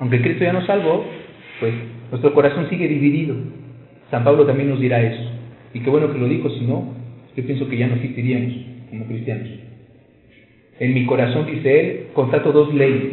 [0.00, 1.04] Aunque Cristo ya nos salvó,
[1.60, 1.74] pues
[2.10, 3.36] nuestro corazón sigue dividido.
[4.10, 5.37] San Pablo también nos dirá eso.
[5.74, 6.94] Y qué bueno que lo dijo, si no,
[7.36, 8.54] yo pienso que ya no existiríamos
[8.90, 9.48] como cristianos.
[10.80, 13.12] En mi corazón, dice él, constato dos leyes.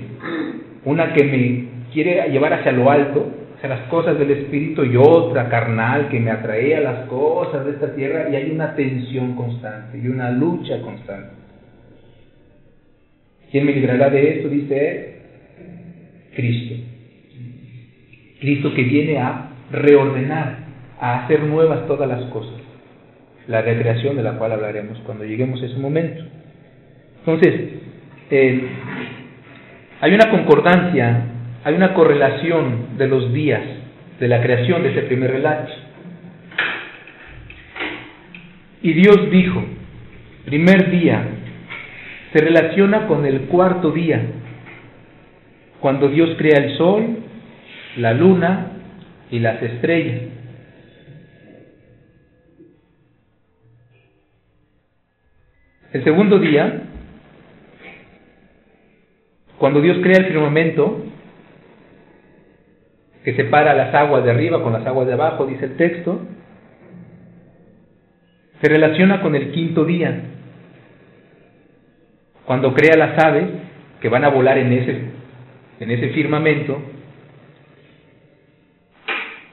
[0.85, 5.49] Una que me quiere llevar hacia lo alto, hacia las cosas del Espíritu, y otra
[5.49, 9.97] carnal que me atrae a las cosas de esta tierra, y hay una tensión constante
[9.97, 11.29] y una lucha constante.
[13.51, 14.49] ¿Quién me librará de esto?
[14.49, 15.15] Dice él.
[16.35, 16.75] Cristo.
[18.39, 20.64] Cristo que viene a reordenar,
[21.05, 22.55] a hacer nuevas todas las cosas.
[23.47, 26.23] La recreación de la cual hablaremos cuando lleguemos a ese momento.
[27.19, 27.53] Entonces,
[28.31, 28.67] eh,
[30.01, 31.25] hay una concordancia,
[31.63, 33.61] hay una correlación de los días
[34.19, 35.71] de la creación de ese primer relato.
[38.81, 39.63] Y Dios dijo,
[40.45, 41.23] primer día,
[42.33, 44.21] se relaciona con el cuarto día,
[45.79, 47.17] cuando Dios crea el sol,
[47.97, 48.71] la luna
[49.31, 50.34] y las estrellas.
[55.95, 56.81] El segundo día,
[59.57, 61.05] cuando Dios crea el firmamento,
[63.23, 66.19] que separa las aguas de arriba con las aguas de abajo, dice el texto,
[68.61, 70.19] se relaciona con el quinto día,
[72.43, 73.45] cuando crea las aves
[74.01, 74.99] que van a volar en ese,
[75.79, 76.77] en ese firmamento,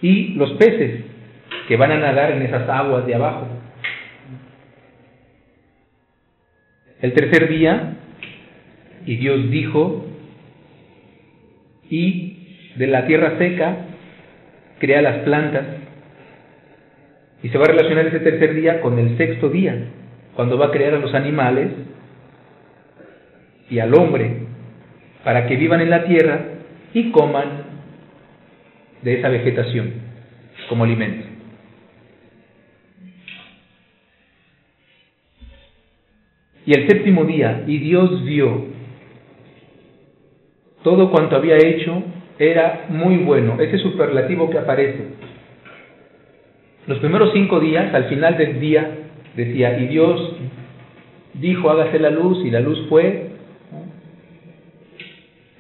[0.01, 1.05] y los peces
[1.69, 3.62] que van a nadar en esas aguas de abajo.
[7.03, 7.95] El tercer día,
[9.05, 10.07] y Dios dijo,
[11.91, 13.77] y de la tierra seca
[14.79, 15.65] crea las plantas,
[17.43, 19.77] y se va a relacionar ese tercer día con el sexto día,
[20.37, 21.71] cuando va a crear a los animales
[23.69, 24.37] y al hombre,
[25.25, 26.41] para que vivan en la tierra
[26.95, 27.65] y coman
[29.03, 29.91] de esa vegetación
[30.69, 31.32] como alimento.
[36.65, 38.67] Y el séptimo día, y Dios vio
[40.83, 42.03] todo cuanto había hecho
[42.39, 45.07] era muy bueno, ese superlativo que aparece.
[46.87, 48.91] Los primeros cinco días, al final del día,
[49.37, 50.37] decía, y Dios
[51.35, 53.31] dijo, hágase la luz, y la luz fue.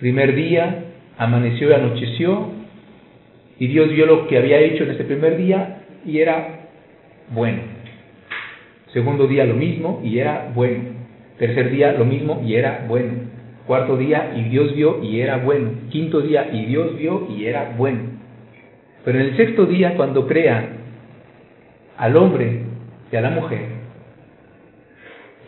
[0.00, 0.84] Primer día,
[1.18, 2.48] amaneció y anocheció,
[3.58, 6.66] y Dios vio lo que había hecho en ese primer día y era
[7.30, 7.71] bueno.
[8.92, 10.84] Segundo día lo mismo y era bueno.
[11.38, 13.12] Tercer día lo mismo y era bueno.
[13.66, 15.70] Cuarto día y Dios vio y era bueno.
[15.90, 18.00] Quinto día y Dios vio y era bueno.
[19.04, 20.68] Pero en el sexto día, cuando crea
[21.96, 22.62] al hombre
[23.10, 23.66] y a la mujer,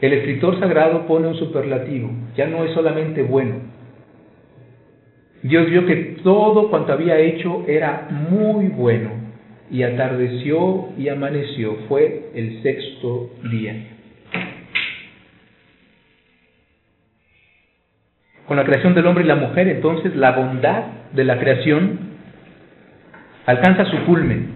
[0.01, 2.11] el escritor sagrado pone un superlativo.
[2.36, 3.55] Ya no es solamente bueno,
[5.45, 9.24] Dios vio que todo cuanto había hecho era muy bueno
[9.71, 11.77] y atardeció y amaneció.
[11.89, 13.75] Fue el sexto día.
[18.47, 21.99] Con la creación del hombre y la mujer, entonces, la bondad de la creación
[23.47, 24.53] alcanza su culmen.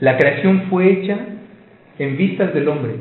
[0.00, 1.18] La creación fue hecha
[1.98, 2.94] en vistas del hombre.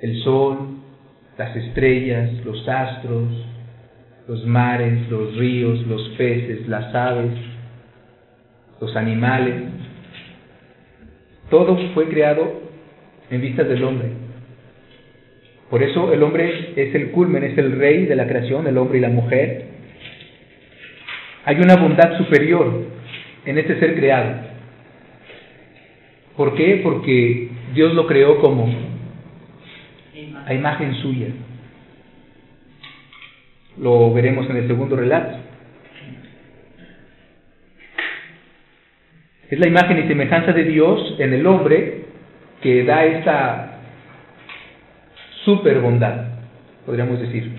[0.00, 0.78] El sol,
[1.38, 3.51] las estrellas, los astros,
[4.28, 7.32] los mares, los ríos, los peces, las aves,
[8.80, 9.54] los animales.
[11.50, 12.62] Todo fue creado
[13.30, 14.08] en vistas del hombre.
[15.70, 18.98] Por eso el hombre es el culmen, es el rey de la creación, el hombre
[18.98, 19.66] y la mujer.
[21.44, 22.84] Hay una bondad superior
[23.44, 24.52] en este ser creado.
[26.36, 26.80] ¿Por qué?
[26.82, 28.72] Porque Dios lo creó como
[30.46, 31.28] a imagen suya.
[33.78, 35.38] Lo veremos en el segundo relato.
[39.50, 42.04] Es la imagen y semejanza de Dios en el hombre
[42.62, 43.80] que da esta
[45.44, 46.26] super bondad,
[46.86, 47.50] podríamos decir,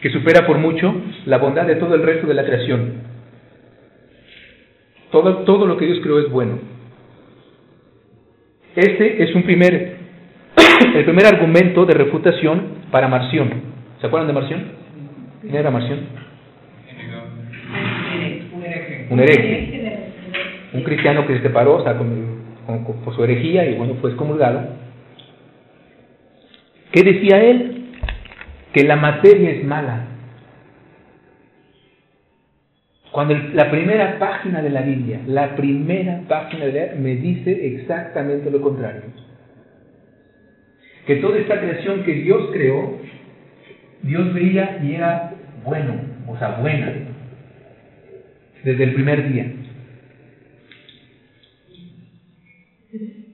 [0.00, 0.94] que supera por mucho
[1.26, 2.92] la bondad de todo el resto de la creación.
[5.10, 6.58] Todo, todo lo que Dios creó es bueno.
[8.76, 9.96] Este es un primer
[10.94, 13.79] el primer argumento de refutación para Marción.
[14.00, 14.64] ¿Se acuerdan de Marción?
[15.42, 16.00] ¿Quién era Marción?
[19.10, 20.12] Un hereje.
[20.72, 24.68] Un cristiano que se separó o sea, por su herejía y bueno, fue excomulgado.
[26.92, 27.88] ¿Qué decía él?
[28.72, 30.06] Que la materia es mala.
[33.10, 37.66] Cuando la primera página de la Biblia, la primera página de la Biblia me dice
[37.74, 39.02] exactamente lo contrario
[41.10, 42.98] que toda esta creación que Dios creó,
[44.02, 45.32] Dios veía y era
[45.64, 45.94] bueno,
[46.26, 46.92] o sea, buena,
[48.64, 49.52] desde el primer día.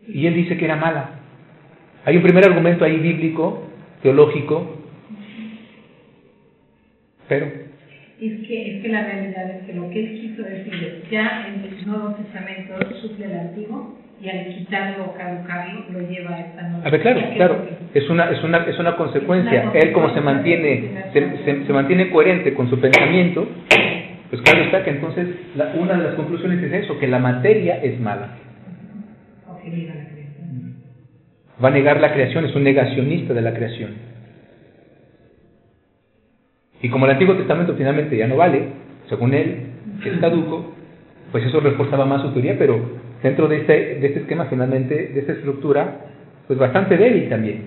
[0.09, 1.11] Y él dice que era mala.
[2.05, 3.69] Hay un primer argumento ahí bíblico,
[4.03, 4.83] teológico,
[7.29, 7.66] pero...
[8.21, 11.49] Es que, es que la realidad es que lo que él quiso decir es, ya
[11.49, 16.41] en el Nuevo Testamento suple el Antiguo, y al quitarlo o caducarlo lo lleva a
[16.41, 16.87] esta nueva.
[16.87, 19.71] A ver, claro, claro, es una, es una, es una consecuencia.
[19.75, 23.47] Él como se mantiene, se, se, mantiene coherente con su pensamiento,
[24.31, 27.81] pues claro está que entonces la, una de las conclusiones es eso, que la materia
[27.83, 28.31] es mala.
[31.62, 34.16] Va a negar la creación, es un negacionista de la creación.
[36.87, 38.62] Y como el Antiguo Testamento finalmente ya no vale,
[39.09, 39.57] según él,
[40.05, 40.72] que es caduco,
[41.32, 42.78] pues eso reforzaba más su teoría, pero
[43.24, 46.07] dentro de este, este esquema finalmente, de esta estructura,
[46.47, 47.62] pues bastante débil también.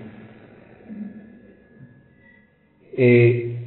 [2.95, 3.57] Eh,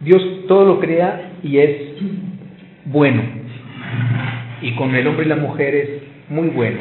[0.00, 1.76] Dios todo lo crea y es
[2.84, 3.22] bueno.
[4.60, 5.88] Y con el hombre y la mujer es
[6.28, 6.80] muy bueno.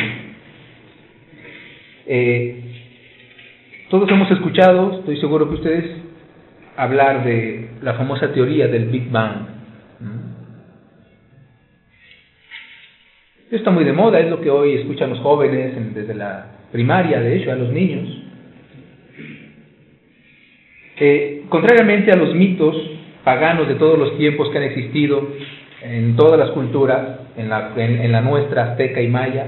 [2.08, 2.62] Eh,
[3.90, 6.05] todos hemos escuchado, estoy seguro que ustedes,
[6.78, 9.48] hablar de la famosa teoría del Big Bang.
[13.46, 17.20] Esto está muy de moda, es lo que hoy escuchan los jóvenes desde la primaria,
[17.20, 18.10] de hecho, a los niños.
[21.50, 22.76] contrariamente a los mitos
[23.24, 25.28] paganos de todos los tiempos que han existido
[25.82, 29.48] en todas las culturas, en la, en, la nuestra azteca y maya,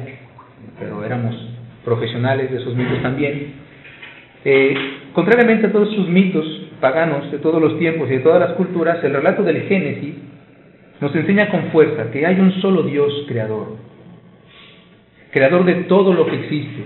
[0.79, 1.35] pero éramos
[1.83, 3.53] profesionales de esos mitos también,
[4.45, 4.75] eh,
[5.13, 9.03] contrariamente a todos esos mitos paganos de todos los tiempos y de todas las culturas,
[9.03, 10.15] el relato del Génesis
[10.99, 13.75] nos enseña con fuerza que hay un solo Dios creador,
[15.31, 16.83] creador de todo lo que existe,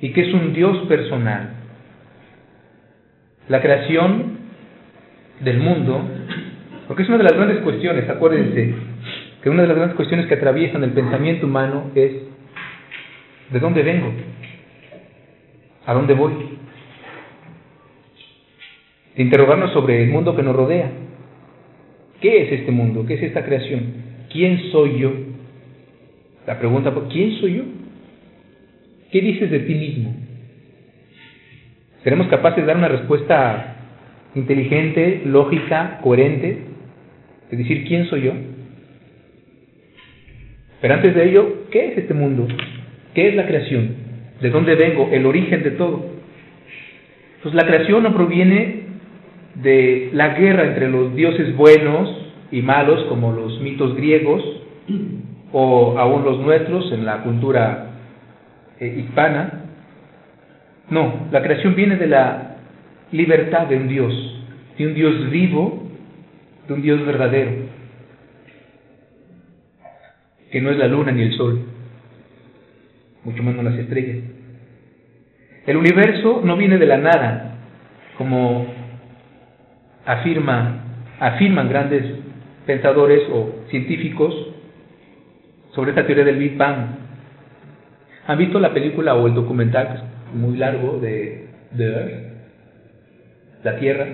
[0.00, 1.50] y que es un Dios personal.
[3.48, 4.38] La creación
[5.40, 6.02] del mundo,
[6.86, 8.74] porque es una de las grandes cuestiones, acuérdense,
[9.42, 12.12] que una de las grandes cuestiones que atraviesan el pensamiento humano es,
[13.50, 14.12] ¿de dónde vengo?
[15.86, 16.59] ¿A dónde voy?
[19.20, 20.90] De interrogarnos sobre el mundo que nos rodea.
[22.22, 23.04] ¿Qué es este mundo?
[23.04, 23.82] ¿Qué es esta creación?
[24.32, 25.12] ¿Quién soy yo?
[26.46, 27.64] La pregunta, ¿quién soy yo?
[29.12, 30.16] ¿Qué dices de ti mismo?
[32.02, 33.76] ¿Seremos capaces de dar una respuesta
[34.34, 36.56] inteligente, lógica, coherente?
[37.50, 38.32] De decir, ¿quién soy yo?
[40.80, 42.48] Pero antes de ello, ¿qué es este mundo?
[43.12, 43.96] ¿Qué es la creación?
[44.40, 45.10] ¿De dónde vengo?
[45.12, 46.06] El origen de todo.
[47.42, 48.79] Pues la creación no proviene
[49.62, 52.08] de la guerra entre los dioses buenos
[52.50, 54.42] y malos, como los mitos griegos,
[55.52, 57.90] o aún los nuestros en la cultura
[58.78, 59.64] eh, hispana.
[60.88, 62.56] No, la creación viene de la
[63.12, 64.44] libertad de un Dios,
[64.78, 65.88] de un Dios vivo,
[66.66, 67.52] de un Dios verdadero,
[70.50, 71.60] que no es la luna ni el sol,
[73.24, 74.18] mucho menos las estrellas.
[75.66, 77.58] El universo no viene de la nada,
[78.16, 78.66] como
[80.04, 80.84] afirma,
[81.18, 82.04] afirman grandes
[82.66, 84.34] pensadores o científicos
[85.74, 86.86] sobre esta teoría del Big Bang.
[88.26, 90.02] ¿Han visto la película o el documental
[90.34, 92.30] muy largo de The Earth?
[93.64, 94.06] La Tierra.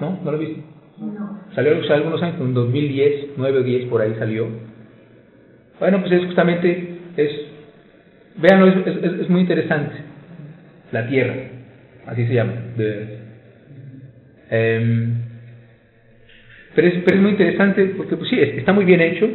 [0.00, 0.18] ¿No?
[0.24, 0.62] ¿No lo he visto?
[0.98, 1.40] No.
[1.54, 4.48] Salió hace algunos años, en 2010, 9 o 10 por ahí salió.
[5.78, 7.30] Bueno, pues es justamente, es,
[8.36, 9.96] vean, es, es, muy interesante.
[10.92, 11.34] La Tierra,
[12.06, 12.52] así se llama.
[14.54, 15.06] Eh,
[16.74, 19.26] pero es, pero es muy interesante porque, pues sí, está muy bien hecho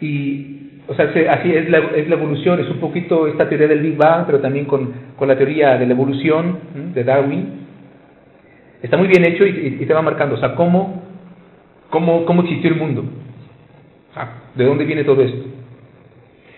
[0.00, 3.80] y, o sea, así es la, es la evolución, es un poquito esta teoría del
[3.80, 6.58] Big Bang, pero también con, con la teoría de la evolución
[6.94, 7.62] de Darwin.
[8.80, 11.02] Está muy bien hecho y, y, te va marcando, o sea, cómo,
[11.90, 13.04] cómo, cómo existió el mundo,
[14.54, 15.46] de dónde viene todo esto.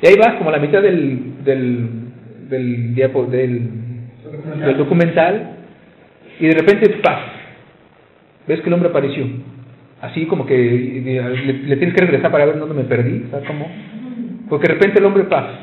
[0.02, 1.88] Y ahí vas como a la mitad del, del,
[2.48, 3.70] del, del,
[4.60, 5.56] del documental
[6.40, 7.43] y de repente, ¡paf!
[8.46, 9.26] Ves que el hombre apareció
[10.04, 13.70] así como que le, tienes que regresar para ver dónde me perdí, ¿sabes cómo?
[14.50, 15.60] Porque de repente el hombre pasa.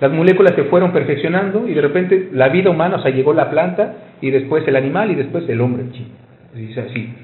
[0.00, 3.50] Las moléculas se fueron perfeccionando y de repente la vida humana, o sea, llegó la
[3.50, 5.84] planta y después el animal y después el hombre.
[6.54, 7.14] Dice así.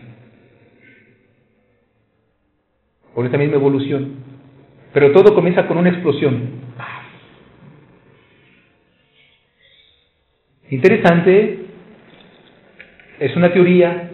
[3.14, 4.16] Por esta misma evolución.
[4.92, 6.64] Pero todo comienza con una explosión.
[10.68, 11.60] Interesante,
[13.20, 14.10] es una teoría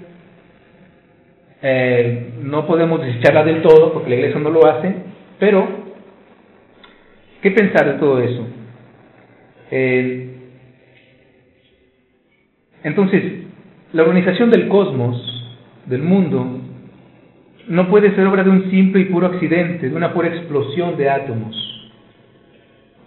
[1.62, 4.94] eh, no podemos desecharla del todo porque la iglesia no lo hace,
[5.38, 5.68] pero
[7.42, 8.46] ¿qué pensar de todo eso?
[9.70, 10.30] Eh,
[12.82, 13.22] entonces,
[13.92, 15.16] la organización del cosmos,
[15.86, 16.60] del mundo,
[17.68, 21.10] no puede ser obra de un simple y puro accidente, de una pura explosión de
[21.10, 21.56] átomos.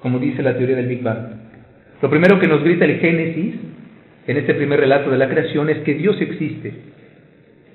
[0.02, 1.44] como dice la teoría del Big Bang.
[2.02, 3.56] Lo primero que nos grita el Génesis,
[4.28, 6.74] en este primer relato de la creación, es que Dios existe,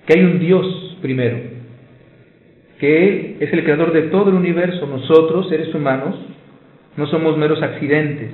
[0.09, 1.39] que hay un Dios primero,
[2.81, 6.17] que Él es el creador de todo el universo, nosotros, seres humanos,
[6.97, 8.31] no somos meros accidentes,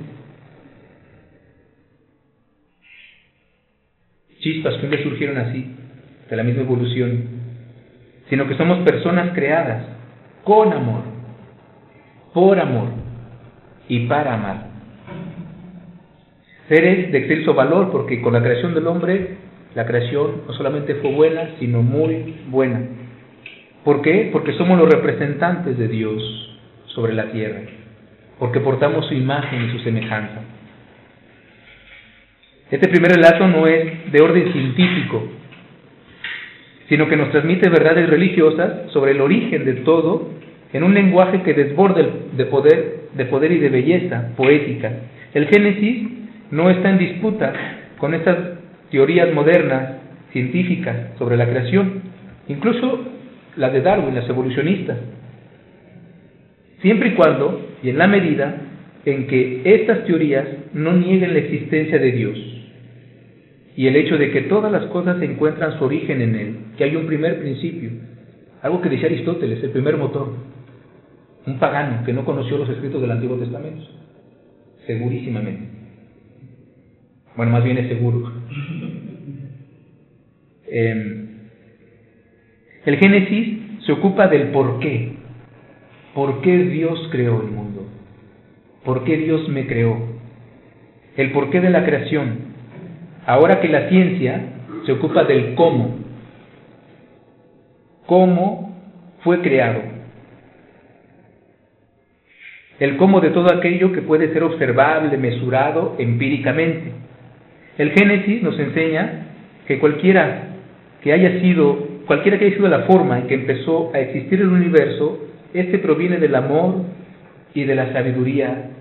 [4.39, 5.75] chispas que un surgieron así,
[6.29, 7.25] de la misma evolución,
[8.29, 9.85] sino que somos personas creadas
[10.45, 11.01] con amor,
[12.33, 12.87] por amor
[13.89, 14.67] y para amar.
[16.69, 19.44] Seres de excelso valor, porque con la creación del hombre,
[19.75, 22.81] la creación no solamente fue buena, sino muy buena.
[23.83, 24.29] ¿Por qué?
[24.31, 26.57] Porque somos los representantes de Dios
[26.87, 27.59] sobre la tierra,
[28.39, 30.41] porque portamos su imagen y su semejanza.
[32.71, 35.27] Este primer relato no es de orden científico,
[36.87, 40.31] sino que nos transmite verdades religiosas sobre el origen de todo
[40.71, 42.01] en un lenguaje que desborda
[42.35, 44.91] de poder, de poder y de belleza poética.
[45.33, 46.07] El Génesis
[46.51, 47.53] no está en disputa
[47.97, 48.37] con estas
[48.95, 49.97] teorías modernas,
[50.31, 52.01] científicas, sobre la creación,
[52.47, 53.01] incluso
[53.57, 54.97] las de Darwin, las evolucionistas,
[56.79, 58.55] siempre y cuando, y en la medida,
[59.03, 62.37] en que estas teorías no nieguen la existencia de Dios
[63.75, 66.95] y el hecho de que todas las cosas encuentran su origen en Él, que hay
[66.95, 67.89] un primer principio,
[68.61, 70.35] algo que decía Aristóteles, el primer motor,
[71.45, 73.83] un pagano que no conoció los escritos del Antiguo Testamento,
[74.87, 75.74] segurísimamente.
[77.35, 78.31] Bueno, más bien es seguro.
[80.67, 81.27] Em,
[82.85, 85.13] el Génesis se ocupa del por qué.
[86.13, 87.85] ¿Por qué Dios creó el mundo?
[88.85, 89.97] ¿Por qué Dios me creó?
[91.17, 92.39] El porqué de la creación.
[93.25, 94.41] Ahora que la ciencia
[94.85, 95.95] se ocupa del cómo.
[98.05, 98.77] ¿Cómo
[99.23, 99.81] fue creado?
[102.79, 107.04] El cómo de todo aquello que puede ser observable, mesurado empíricamente.
[107.77, 109.27] El Génesis nos enseña
[109.67, 110.49] que cualquiera
[111.01, 114.47] que haya sido, cualquiera que haya sido la forma en que empezó a existir el
[114.47, 116.83] universo, este proviene del amor
[117.53, 118.71] y de la sabiduría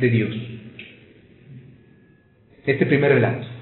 [0.00, 0.36] de Dios.
[2.66, 3.53] Este primer relato.